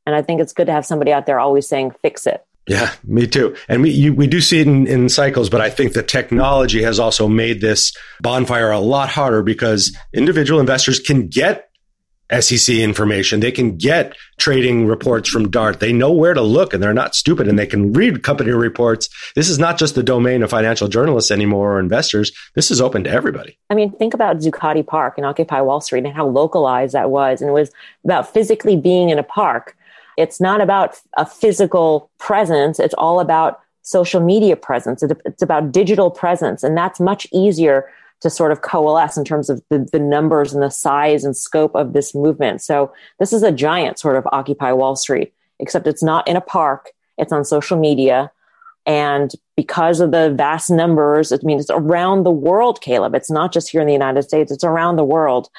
And 0.05 0.15
I 0.15 0.21
think 0.21 0.41
it's 0.41 0.53
good 0.53 0.67
to 0.67 0.73
have 0.73 0.86
somebody 0.86 1.12
out 1.12 1.25
there 1.25 1.39
always 1.39 1.67
saying, 1.67 1.91
fix 2.01 2.25
it. 2.27 2.43
Yeah, 2.67 2.93
me 3.03 3.27
too. 3.27 3.55
And 3.69 3.81
we 3.81 3.91
you, 3.91 4.13
we 4.13 4.27
do 4.27 4.41
see 4.41 4.60
it 4.60 4.67
in, 4.67 4.88
in 4.88 5.07
cycles, 5.07 5.49
but 5.49 5.62
I 5.62 5.69
think 5.69 5.93
the 5.93 6.03
technology 6.03 6.83
has 6.83 6.99
also 6.99 7.27
made 7.27 7.62
this 7.62 7.93
bonfire 8.19 8.71
a 8.71 8.79
lot 8.79 9.07
harder 9.07 9.41
because 9.41 9.95
individual 10.13 10.60
investors 10.60 10.99
can 10.99 11.27
get 11.27 11.66
SEC 12.31 12.75
information. 12.75 13.39
They 13.39 13.51
can 13.51 13.77
get 13.77 14.15
trading 14.37 14.85
reports 14.85 15.29
from 15.29 15.49
DART. 15.49 15.79
They 15.79 15.93
know 15.93 16.11
where 16.11 16.33
to 16.33 16.41
look 16.41 16.73
and 16.73 16.83
they're 16.83 16.93
not 16.93 17.15
stupid 17.15 17.47
and 17.47 17.57
they 17.57 17.65
can 17.65 17.93
read 17.93 18.23
company 18.23 18.51
reports. 18.51 19.09
This 19.35 19.47
is 19.47 19.59
not 19.59 19.77
just 19.77 19.95
the 19.95 20.03
domain 20.03 20.43
of 20.43 20.49
financial 20.49 20.87
journalists 20.87 21.31
anymore 21.31 21.75
or 21.75 21.79
investors. 21.79 22.31
This 22.53 22.69
is 22.69 22.81
open 22.81 23.03
to 23.05 23.09
everybody. 23.09 23.57
I 23.69 23.75
mean, 23.75 23.91
think 23.93 24.13
about 24.13 24.37
Zuccotti 24.37 24.85
Park 24.85 25.13
and 25.17 25.25
Occupy 25.25 25.61
Wall 25.61 25.79
Street 25.79 26.05
and 26.05 26.13
how 26.13 26.27
localized 26.27 26.93
that 26.93 27.09
was. 27.09 27.41
And 27.41 27.49
it 27.49 27.53
was 27.53 27.71
about 28.03 28.31
physically 28.33 28.75
being 28.75 29.09
in 29.09 29.19
a 29.19 29.23
park. 29.23 29.77
It's 30.17 30.41
not 30.41 30.61
about 30.61 30.99
a 31.15 31.25
physical 31.25 32.09
presence. 32.17 32.79
It's 32.79 32.95
all 32.95 33.19
about 33.19 33.61
social 33.83 34.19
media 34.19 34.57
presence. 34.57 35.01
It's 35.01 35.41
about 35.41 35.71
digital 35.71 36.11
presence. 36.11 36.61
And 36.61 36.75
that's 36.75 36.99
much 36.99 37.25
easier 37.31 37.89
to 38.21 38.30
sort 38.30 38.51
of 38.51 38.62
coalesce 38.62 39.17
in 39.17 39.23
terms 39.23 39.49
of 39.49 39.62
the, 39.69 39.88
the 39.91 39.99
numbers 39.99 40.53
and 40.53 40.63
the 40.63 40.71
size 40.71 41.23
and 41.23 41.38
scope 41.38 41.75
of 41.75 41.93
this 41.93 42.15
movement. 42.15 42.62
So 42.62 42.91
this 43.19 43.34
is 43.34 43.43
a 43.43 43.51
giant 43.51 43.99
sort 43.99 44.15
of 44.15 44.27
Occupy 44.32 44.71
Wall 44.71 44.95
Street, 44.95 45.34
except 45.60 45.88
it's 45.88 46.03
not 46.03 46.27
in 46.27 46.36
a 46.36 46.41
park. 46.41 46.91
It's 47.17 47.32
on 47.32 47.45
social 47.45 47.77
media. 47.77 48.32
And 48.86 49.34
because 49.58 49.99
of 49.99 50.12
the 50.12 50.32
vast 50.32 50.69
numbers, 50.69 51.34
I 51.34 51.38
mean, 51.43 51.60
it's 51.60 51.69
around 51.69 52.23
the 52.23 52.32
world, 52.32 52.80
Caleb. 52.80 53.15
It's 53.15 53.30
not 53.30 53.51
just 53.51 53.69
here 53.69 53.82
in 53.82 53.88
the 53.88 53.93
United 53.93 54.23
States, 54.23 54.51
it's 54.51 54.63
around 54.63 54.95
the 54.95 55.03
world. 55.03 55.49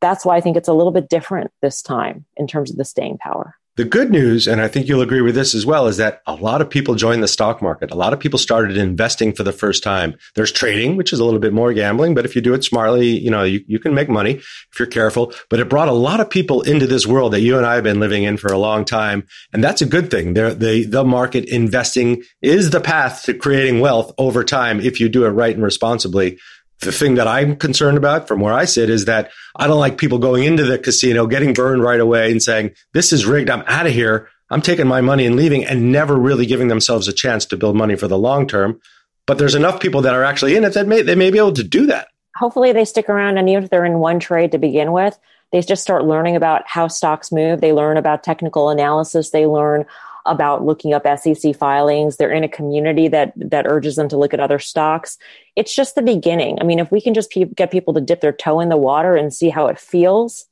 That's 0.00 0.24
why 0.24 0.36
I 0.36 0.40
think 0.40 0.56
it's 0.56 0.68
a 0.68 0.72
little 0.72 0.92
bit 0.92 1.08
different 1.08 1.50
this 1.62 1.82
time 1.82 2.24
in 2.36 2.46
terms 2.46 2.70
of 2.70 2.76
the 2.76 2.84
staying 2.84 3.18
power. 3.18 3.56
The 3.76 3.84
good 3.84 4.10
news, 4.10 4.48
and 4.48 4.62
I 4.62 4.68
think 4.68 4.88
you'll 4.88 5.02
agree 5.02 5.20
with 5.20 5.34
this 5.34 5.54
as 5.54 5.66
well, 5.66 5.86
is 5.86 5.98
that 5.98 6.22
a 6.26 6.34
lot 6.34 6.62
of 6.62 6.70
people 6.70 6.94
joined 6.94 7.22
the 7.22 7.28
stock 7.28 7.60
market. 7.60 7.90
A 7.90 7.94
lot 7.94 8.14
of 8.14 8.18
people 8.18 8.38
started 8.38 8.78
investing 8.78 9.34
for 9.34 9.42
the 9.42 9.52
first 9.52 9.82
time. 9.82 10.16
There's 10.34 10.50
trading, 10.50 10.96
which 10.96 11.12
is 11.12 11.18
a 11.18 11.24
little 11.26 11.40
bit 11.40 11.52
more 11.52 11.74
gambling, 11.74 12.14
but 12.14 12.24
if 12.24 12.34
you 12.34 12.40
do 12.40 12.54
it 12.54 12.64
smartly, 12.64 13.08
you 13.08 13.30
know, 13.30 13.42
you, 13.42 13.62
you 13.66 13.78
can 13.78 13.92
make 13.92 14.08
money 14.08 14.36
if 14.36 14.78
you're 14.78 14.88
careful. 14.88 15.34
But 15.50 15.60
it 15.60 15.68
brought 15.68 15.88
a 15.88 15.92
lot 15.92 16.20
of 16.20 16.30
people 16.30 16.62
into 16.62 16.86
this 16.86 17.06
world 17.06 17.34
that 17.34 17.42
you 17.42 17.58
and 17.58 17.66
I 17.66 17.74
have 17.74 17.84
been 17.84 18.00
living 18.00 18.24
in 18.24 18.38
for 18.38 18.50
a 18.50 18.58
long 18.58 18.86
time. 18.86 19.26
And 19.52 19.62
that's 19.62 19.82
a 19.82 19.86
good 19.86 20.10
thing. 20.10 20.32
The, 20.32 20.54
the, 20.54 20.84
the 20.84 21.04
market 21.04 21.44
investing 21.44 22.22
is 22.40 22.70
the 22.70 22.80
path 22.80 23.24
to 23.24 23.34
creating 23.34 23.80
wealth 23.80 24.10
over 24.16 24.42
time 24.42 24.80
if 24.80 25.00
you 25.00 25.10
do 25.10 25.26
it 25.26 25.30
right 25.30 25.54
and 25.54 25.62
responsibly 25.62 26.38
the 26.80 26.92
thing 26.92 27.14
that 27.14 27.26
I'm 27.26 27.56
concerned 27.56 27.96
about 27.96 28.28
from 28.28 28.40
where 28.40 28.52
I 28.52 28.64
sit 28.64 28.90
is 28.90 29.06
that 29.06 29.30
I 29.56 29.66
don't 29.66 29.78
like 29.78 29.98
people 29.98 30.18
going 30.18 30.44
into 30.44 30.64
the 30.64 30.78
casino, 30.78 31.26
getting 31.26 31.52
burned 31.52 31.82
right 31.82 32.00
away 32.00 32.30
and 32.30 32.42
saying, 32.42 32.74
this 32.92 33.12
is 33.12 33.26
rigged. 33.26 33.50
I'm 33.50 33.64
out 33.66 33.86
of 33.86 33.92
here. 33.92 34.28
I'm 34.50 34.62
taking 34.62 34.86
my 34.86 35.00
money 35.00 35.26
and 35.26 35.36
leaving 35.36 35.64
and 35.64 35.90
never 35.90 36.14
really 36.14 36.46
giving 36.46 36.68
themselves 36.68 37.08
a 37.08 37.12
chance 37.12 37.46
to 37.46 37.56
build 37.56 37.76
money 37.76 37.96
for 37.96 38.08
the 38.08 38.18
long 38.18 38.46
term. 38.46 38.80
But 39.26 39.38
there's 39.38 39.54
enough 39.56 39.80
people 39.80 40.02
that 40.02 40.14
are 40.14 40.22
actually 40.22 40.54
in 40.54 40.64
it 40.64 40.74
that 40.74 40.86
may, 40.86 41.02
they 41.02 41.16
may 41.16 41.30
be 41.30 41.38
able 41.38 41.54
to 41.54 41.64
do 41.64 41.86
that. 41.86 42.08
Hopefully 42.36 42.72
they 42.72 42.84
stick 42.84 43.08
around 43.08 43.38
and 43.38 43.48
even 43.48 43.64
if 43.64 43.70
they're 43.70 43.84
in 43.84 43.98
one 43.98 44.20
trade 44.20 44.52
to 44.52 44.58
begin 44.58 44.92
with, 44.92 45.18
they 45.52 45.60
just 45.62 45.82
start 45.82 46.04
learning 46.04 46.36
about 46.36 46.62
how 46.66 46.86
stocks 46.86 47.32
move. 47.32 47.60
They 47.60 47.72
learn 47.72 47.96
about 47.96 48.22
technical 48.22 48.68
analysis. 48.68 49.30
They 49.30 49.46
learn 49.46 49.86
about 50.26 50.64
looking 50.64 50.92
up 50.92 51.06
SEC 51.18 51.56
filings. 51.56 52.16
They're 52.16 52.32
in 52.32 52.44
a 52.44 52.48
community 52.48 53.08
that 53.08 53.32
that 53.36 53.66
urges 53.66 53.96
them 53.96 54.08
to 54.08 54.16
look 54.16 54.34
at 54.34 54.40
other 54.40 54.58
stocks. 54.58 55.18
It's 55.54 55.74
just 55.74 55.94
the 55.94 56.02
beginning. 56.02 56.58
I 56.60 56.64
mean, 56.64 56.78
if 56.78 56.90
we 56.90 57.00
can 57.00 57.14
just 57.14 57.30
pe- 57.30 57.44
get 57.44 57.70
people 57.70 57.94
to 57.94 58.00
dip 58.00 58.20
their 58.20 58.32
toe 58.32 58.60
in 58.60 58.68
the 58.68 58.76
water 58.76 59.16
and 59.16 59.32
see 59.32 59.48
how 59.48 59.66
it 59.66 59.78
feels, 59.78 60.46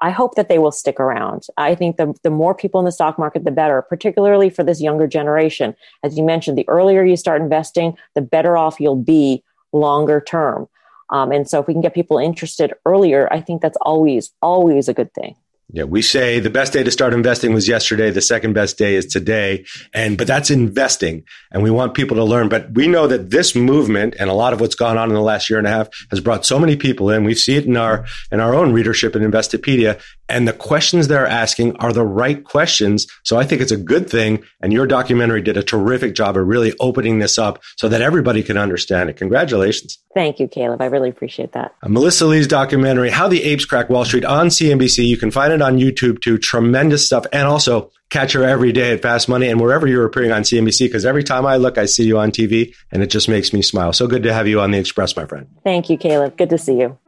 I 0.00 0.10
hope 0.10 0.34
that 0.36 0.48
they 0.48 0.58
will 0.58 0.72
stick 0.72 0.98
around. 0.98 1.46
I 1.56 1.74
think 1.74 1.96
the, 1.96 2.14
the 2.22 2.30
more 2.30 2.54
people 2.54 2.80
in 2.80 2.86
the 2.86 2.92
stock 2.92 3.18
market, 3.18 3.44
the 3.44 3.50
better, 3.50 3.82
particularly 3.82 4.48
for 4.48 4.64
this 4.64 4.80
younger 4.80 5.06
generation. 5.06 5.74
As 6.02 6.16
you 6.16 6.24
mentioned, 6.24 6.56
the 6.56 6.68
earlier 6.68 7.04
you 7.04 7.16
start 7.16 7.42
investing, 7.42 7.96
the 8.14 8.22
better 8.22 8.56
off 8.56 8.80
you'll 8.80 8.96
be 8.96 9.44
longer 9.72 10.20
term. 10.20 10.68
Um, 11.10 11.32
and 11.32 11.48
so 11.48 11.60
if 11.60 11.66
we 11.66 11.74
can 11.74 11.82
get 11.82 11.94
people 11.94 12.18
interested 12.18 12.72
earlier, 12.86 13.28
I 13.32 13.40
think 13.40 13.60
that's 13.60 13.76
always, 13.82 14.30
always 14.40 14.88
a 14.88 14.94
good 14.94 15.12
thing. 15.12 15.36
Yeah, 15.72 15.84
we 15.84 16.02
say 16.02 16.40
the 16.40 16.50
best 16.50 16.72
day 16.72 16.82
to 16.82 16.90
start 16.90 17.14
investing 17.14 17.54
was 17.54 17.68
yesterday. 17.68 18.10
The 18.10 18.20
second 18.20 18.54
best 18.54 18.76
day 18.76 18.96
is 18.96 19.06
today. 19.06 19.64
And, 19.94 20.18
but 20.18 20.26
that's 20.26 20.50
investing 20.50 21.24
and 21.52 21.62
we 21.62 21.70
want 21.70 21.94
people 21.94 22.16
to 22.16 22.24
learn. 22.24 22.48
But 22.48 22.72
we 22.72 22.88
know 22.88 23.06
that 23.06 23.30
this 23.30 23.54
movement 23.54 24.16
and 24.18 24.28
a 24.28 24.34
lot 24.34 24.52
of 24.52 24.60
what's 24.60 24.74
gone 24.74 24.98
on 24.98 25.08
in 25.08 25.14
the 25.14 25.20
last 25.20 25.48
year 25.48 25.58
and 25.58 25.68
a 25.68 25.70
half 25.70 25.88
has 26.10 26.20
brought 26.20 26.44
so 26.44 26.58
many 26.58 26.76
people 26.76 27.10
in. 27.10 27.24
We 27.24 27.34
see 27.34 27.56
it 27.56 27.66
in 27.66 27.76
our, 27.76 28.04
in 28.32 28.40
our 28.40 28.54
own 28.54 28.72
readership 28.72 29.14
in 29.14 29.22
Investopedia 29.22 30.00
and 30.30 30.46
the 30.46 30.52
questions 30.52 31.08
they're 31.08 31.26
asking 31.26 31.76
are 31.76 31.92
the 31.92 32.04
right 32.04 32.42
questions. 32.44 33.06
So 33.24 33.36
I 33.38 33.44
think 33.44 33.60
it's 33.60 33.72
a 33.72 33.76
good 33.76 34.08
thing. 34.08 34.42
And 34.60 34.72
your 34.72 34.86
documentary 34.86 35.42
did 35.42 35.56
a 35.56 35.62
terrific 35.62 36.14
job 36.14 36.36
of 36.36 36.46
really 36.46 36.72
opening 36.80 37.18
this 37.18 37.38
up 37.38 37.62
so 37.76 37.88
that 37.88 38.00
everybody 38.00 38.42
can 38.42 38.56
understand 38.56 39.10
it. 39.10 39.16
Congratulations. 39.16 39.98
Thank 40.14 40.40
you, 40.40 40.48
Caleb. 40.48 40.82
I 40.82 40.86
really 40.86 41.10
appreciate 41.10 41.52
that. 41.52 41.74
Uh, 41.82 41.88
Melissa 41.88 42.26
Lee's 42.26 42.48
documentary, 42.48 43.10
How 43.10 43.28
the 43.28 43.42
Apes 43.44 43.64
Crack 43.64 43.90
Wall 43.90 44.04
Street 44.04 44.24
on 44.24 44.48
CNBC. 44.48 45.06
You 45.06 45.16
can 45.16 45.30
find 45.30 45.52
it 45.52 45.62
on 45.62 45.78
YouTube 45.78 46.20
too. 46.20 46.38
Tremendous 46.38 47.06
stuff. 47.06 47.26
And 47.32 47.46
also 47.46 47.90
catch 48.10 48.32
her 48.32 48.42
every 48.42 48.72
day 48.72 48.92
at 48.92 49.02
Fast 49.02 49.28
Money 49.28 49.48
and 49.48 49.60
wherever 49.60 49.86
you're 49.86 50.04
appearing 50.04 50.32
on 50.32 50.42
CNBC, 50.42 50.86
because 50.86 51.06
every 51.06 51.22
time 51.22 51.46
I 51.46 51.56
look, 51.56 51.78
I 51.78 51.86
see 51.86 52.04
you 52.04 52.18
on 52.18 52.32
TV 52.32 52.74
and 52.90 53.02
it 53.02 53.06
just 53.06 53.28
makes 53.28 53.52
me 53.52 53.62
smile. 53.62 53.92
So 53.92 54.06
good 54.06 54.24
to 54.24 54.34
have 54.34 54.48
you 54.48 54.60
on 54.60 54.72
the 54.72 54.78
Express, 54.78 55.16
my 55.16 55.26
friend. 55.26 55.46
Thank 55.62 55.88
you, 55.88 55.96
Caleb. 55.96 56.36
Good 56.36 56.50
to 56.50 56.58
see 56.58 56.78
you. 56.78 56.98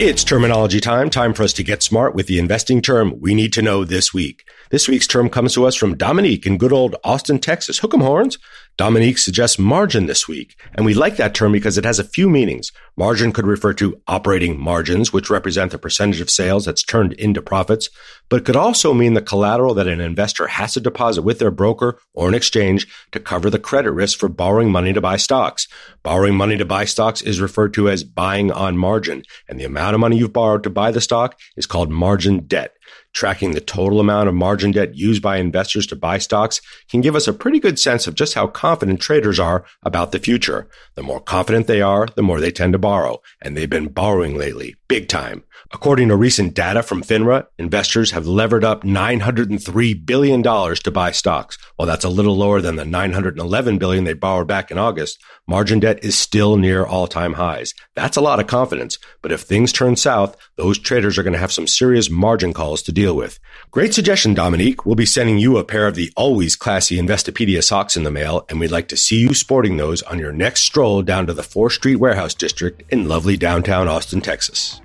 It's 0.00 0.22
terminology 0.22 0.78
time. 0.78 1.10
Time 1.10 1.34
for 1.34 1.42
us 1.42 1.52
to 1.54 1.64
get 1.64 1.82
smart 1.82 2.14
with 2.14 2.28
the 2.28 2.38
investing 2.38 2.80
term 2.80 3.18
we 3.18 3.34
need 3.34 3.52
to 3.54 3.62
know 3.62 3.84
this 3.84 4.14
week. 4.14 4.48
This 4.70 4.86
week's 4.86 5.08
term 5.08 5.28
comes 5.28 5.54
to 5.54 5.66
us 5.66 5.74
from 5.74 5.96
Dominique 5.96 6.46
in 6.46 6.56
good 6.56 6.72
old 6.72 6.94
Austin, 7.02 7.40
Texas. 7.40 7.80
Hook 7.80 7.94
'em 7.94 8.02
horns. 8.02 8.38
Dominique 8.78 9.18
suggests 9.18 9.58
margin 9.58 10.06
this 10.06 10.28
week, 10.28 10.56
and 10.72 10.86
we 10.86 10.94
like 10.94 11.16
that 11.16 11.34
term 11.34 11.50
because 11.50 11.76
it 11.76 11.84
has 11.84 11.98
a 11.98 12.04
few 12.04 12.30
meanings. 12.30 12.70
Margin 12.96 13.32
could 13.32 13.44
refer 13.44 13.74
to 13.74 14.00
operating 14.06 14.56
margins, 14.56 15.12
which 15.12 15.28
represent 15.28 15.72
the 15.72 15.78
percentage 15.78 16.20
of 16.20 16.30
sales 16.30 16.64
that's 16.64 16.84
turned 16.84 17.12
into 17.14 17.42
profits, 17.42 17.90
but 18.28 18.44
could 18.44 18.54
also 18.54 18.94
mean 18.94 19.14
the 19.14 19.20
collateral 19.20 19.74
that 19.74 19.88
an 19.88 20.00
investor 20.00 20.46
has 20.46 20.74
to 20.74 20.80
deposit 20.80 21.22
with 21.22 21.40
their 21.40 21.50
broker 21.50 21.98
or 22.14 22.28
an 22.28 22.34
exchange 22.34 22.86
to 23.10 23.18
cover 23.18 23.50
the 23.50 23.58
credit 23.58 23.90
risk 23.90 24.16
for 24.16 24.28
borrowing 24.28 24.70
money 24.70 24.92
to 24.92 25.00
buy 25.00 25.16
stocks. 25.16 25.66
Borrowing 26.04 26.36
money 26.36 26.56
to 26.56 26.64
buy 26.64 26.84
stocks 26.84 27.20
is 27.20 27.40
referred 27.40 27.74
to 27.74 27.88
as 27.88 28.04
buying 28.04 28.52
on 28.52 28.78
margin, 28.78 29.24
and 29.48 29.58
the 29.58 29.64
amount 29.64 29.94
of 29.94 30.00
money 30.00 30.18
you've 30.18 30.32
borrowed 30.32 30.62
to 30.62 30.70
buy 30.70 30.92
the 30.92 31.00
stock 31.00 31.36
is 31.56 31.66
called 31.66 31.90
margin 31.90 32.46
debt. 32.46 32.77
Tracking 33.14 33.52
the 33.52 33.60
total 33.60 34.00
amount 34.00 34.28
of 34.28 34.34
margin 34.34 34.70
debt 34.70 34.94
used 34.94 35.22
by 35.22 35.38
investors 35.38 35.86
to 35.88 35.96
buy 35.96 36.18
stocks 36.18 36.60
can 36.90 37.00
give 37.00 37.16
us 37.16 37.26
a 37.26 37.32
pretty 37.32 37.58
good 37.58 37.78
sense 37.78 38.06
of 38.06 38.14
just 38.14 38.34
how 38.34 38.46
confident 38.46 39.00
traders 39.00 39.40
are 39.40 39.64
about 39.82 40.12
the 40.12 40.18
future. 40.18 40.68
The 40.94 41.02
more 41.02 41.20
confident 41.20 41.66
they 41.66 41.80
are, 41.80 42.06
the 42.14 42.22
more 42.22 42.40
they 42.40 42.52
tend 42.52 42.74
to 42.74 42.78
borrow, 42.78 43.20
and 43.40 43.56
they've 43.56 43.68
been 43.68 43.88
borrowing 43.88 44.36
lately, 44.36 44.76
big 44.88 45.08
time. 45.08 45.44
According 45.70 46.08
to 46.08 46.16
recent 46.16 46.54
data 46.54 46.82
from 46.82 47.02
FINRA, 47.02 47.46
investors 47.58 48.12
have 48.12 48.26
levered 48.26 48.64
up 48.64 48.84
$903 48.84 50.06
billion 50.06 50.42
to 50.42 50.90
buy 50.90 51.10
stocks. 51.10 51.58
While 51.76 51.86
that's 51.86 52.06
a 52.06 52.08
little 52.08 52.36
lower 52.36 52.62
than 52.62 52.76
the 52.76 52.86
911 52.86 53.76
billion 53.76 54.04
they 54.04 54.14
borrowed 54.14 54.48
back 54.48 54.70
in 54.70 54.78
August, 54.78 55.22
margin 55.46 55.78
debt 55.80 56.02
is 56.02 56.16
still 56.16 56.56
near 56.56 56.86
all-time 56.86 57.34
highs. 57.34 57.74
That's 57.94 58.16
a 58.16 58.22
lot 58.22 58.40
of 58.40 58.46
confidence, 58.46 58.98
but 59.20 59.30
if 59.30 59.42
things 59.42 59.70
turn 59.70 59.96
south, 59.96 60.36
those 60.56 60.78
traders 60.78 61.18
are 61.18 61.22
going 61.22 61.34
to 61.34 61.38
have 61.38 61.52
some 61.52 61.66
serious 61.66 62.08
margin 62.08 62.54
calls 62.54 62.80
to 62.82 62.92
deal 62.92 63.14
with. 63.14 63.38
Great 63.70 63.92
suggestion, 63.92 64.32
Dominique. 64.32 64.86
We'll 64.86 64.94
be 64.94 65.04
sending 65.04 65.36
you 65.36 65.58
a 65.58 65.64
pair 65.64 65.86
of 65.86 65.96
the 65.96 66.10
always 66.16 66.56
classy 66.56 66.96
Investopedia 66.96 67.62
socks 67.62 67.94
in 67.94 68.04
the 68.04 68.10
mail, 68.10 68.46
and 68.48 68.58
we'd 68.58 68.70
like 68.70 68.88
to 68.88 68.96
see 68.96 69.20
you 69.20 69.34
sporting 69.34 69.76
those 69.76 70.02
on 70.04 70.18
your 70.18 70.32
next 70.32 70.62
stroll 70.62 71.02
down 71.02 71.26
to 71.26 71.34
the 71.34 71.42
4th 71.42 71.72
Street 71.72 71.96
Warehouse 71.96 72.32
District 72.32 72.82
in 72.90 73.06
lovely 73.06 73.36
downtown 73.36 73.86
Austin, 73.86 74.22
Texas. 74.22 74.77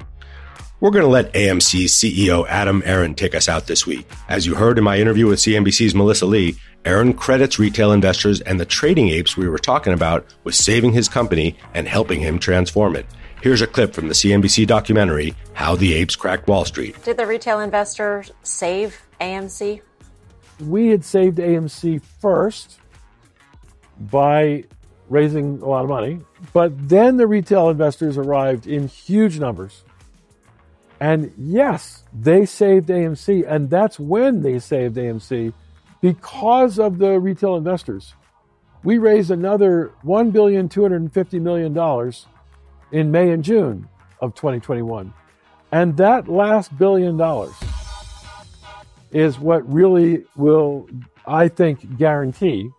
We're 0.84 0.92
going 0.92 1.06
to 1.06 1.10
let 1.10 1.32
AMC 1.32 1.86
CEO 1.86 2.46
Adam 2.50 2.84
Aron 2.86 3.16
take 3.16 3.36
us 3.36 3.48
out 3.48 3.68
this 3.68 3.88
week. 3.88 4.06
As 4.28 4.46
you 4.46 4.54
heard 4.54 4.78
in 4.78 4.84
my 4.84 5.00
interview 5.00 5.28
with 5.28 5.40
CNBC's 5.40 5.96
Melissa 5.96 6.26
Lee, 6.26 6.58
Aron 6.84 7.14
credits 7.14 7.58
retail 7.58 7.94
investors 7.94 8.42
and 8.42 8.60
the 8.60 8.66
trading 8.66 9.08
apes 9.08 9.38
we 9.38 9.48
were 9.48 9.58
talking 9.58 9.94
about 9.94 10.26
with 10.44 10.56
saving 10.56 10.92
his 10.92 11.08
company 11.08 11.56
and 11.74 11.88
helping 11.88 12.20
him 12.20 12.38
transform 12.38 12.98
it. 12.98 13.06
Here's 13.42 13.62
a 13.62 13.66
clip 13.66 13.94
from 13.94 14.10
the 14.10 14.14
CNBC 14.14 14.68
documentary, 14.68 15.36
How 15.54 15.78
the 15.78 15.94
Apes 15.94 16.18
Cracked 16.18 16.50
Wall 16.50 16.66
Street. 16.66 17.02
Did 17.06 17.16
the 17.16 17.28
retail 17.28 17.62
investors 17.62 18.34
save 18.44 19.02
AMC? 19.22 19.80
We 20.60 20.88
had 20.90 21.06
saved 21.06 21.38
AMC 21.38 22.02
first 22.20 22.82
by 23.98 24.66
raising 25.08 25.62
a 25.62 25.66
lot 25.66 25.84
of 25.84 25.90
money, 25.90 26.20
but 26.52 26.74
then 26.90 27.16
the 27.16 27.26
retail 27.26 27.70
investors 27.70 28.18
arrived 28.18 28.68
in 28.68 28.90
huge 28.90 29.40
numbers 29.40 29.84
and 31.04 31.34
yes, 31.38 32.06
they 32.14 32.46
saved 32.46 32.88
AMC, 32.88 33.46
and 33.46 33.70
that's 33.70 34.00
when 34.00 34.42
they 34.42 34.58
saved 34.58 34.96
AMC 34.96 35.52
because 36.00 36.80
of 36.80 36.98
the 36.98 37.20
retail 37.20 37.58
investors. 37.58 38.14
We 38.86 39.00
raised 39.00 39.30
another 39.30 39.92
$1,250 40.06 41.42
million 41.42 42.14
in 42.94 43.12
May 43.12 43.32
and 43.32 43.44
June 43.44 43.90
of 44.22 44.34
2021. 44.34 45.14
And 45.74 45.98
that 45.98 46.30
last 46.30 46.78
billion 46.78 47.18
dollars 47.18 47.56
is 49.12 49.38
what 49.38 49.70
really 49.70 50.24
will, 50.38 50.88
I 51.28 51.50
think, 51.50 51.98
guarantee 51.98 52.70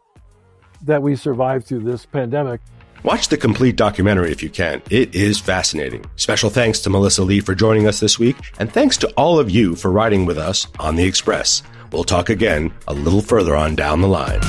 that 0.85 1.03
we 1.03 1.15
survive 1.15 1.67
through 1.67 1.81
this 1.81 2.07
pandemic 2.07 2.63
Watch 3.05 3.29
the 3.29 3.37
complete 3.37 3.77
documentary 3.77 4.33
if 4.33 4.43
you 4.43 4.49
can. 4.49 4.81
It 4.89 5.15
is 5.15 5.39
fascinating. 5.39 6.07
Special 6.17 6.49
thanks 6.49 6.81
to 6.81 6.91
Melissa 6.91 7.23
Lee 7.23 7.41
for 7.41 7.55
joining 7.55 7.87
us 7.87 8.01
this 8.01 8.19
week, 8.19 8.35
and 8.59 8.73
thanks 8.73 8.97
to 8.97 9.09
all 9.11 9.39
of 9.39 9.51
you 9.51 9.77
for 9.77 9.93
riding 9.93 10.25
with 10.25 10.39
us 10.39 10.67
on 10.81 10.97
the 10.97 11.05
Express. 11.05 11.63
We'll 11.93 12.05
talk 12.05 12.31
again 12.31 12.73
a 12.89 12.95
little 12.95 13.21
further 13.21 13.55
on 13.55 13.77
down 13.77 14.01
the 14.01 14.09
line. 14.09 14.41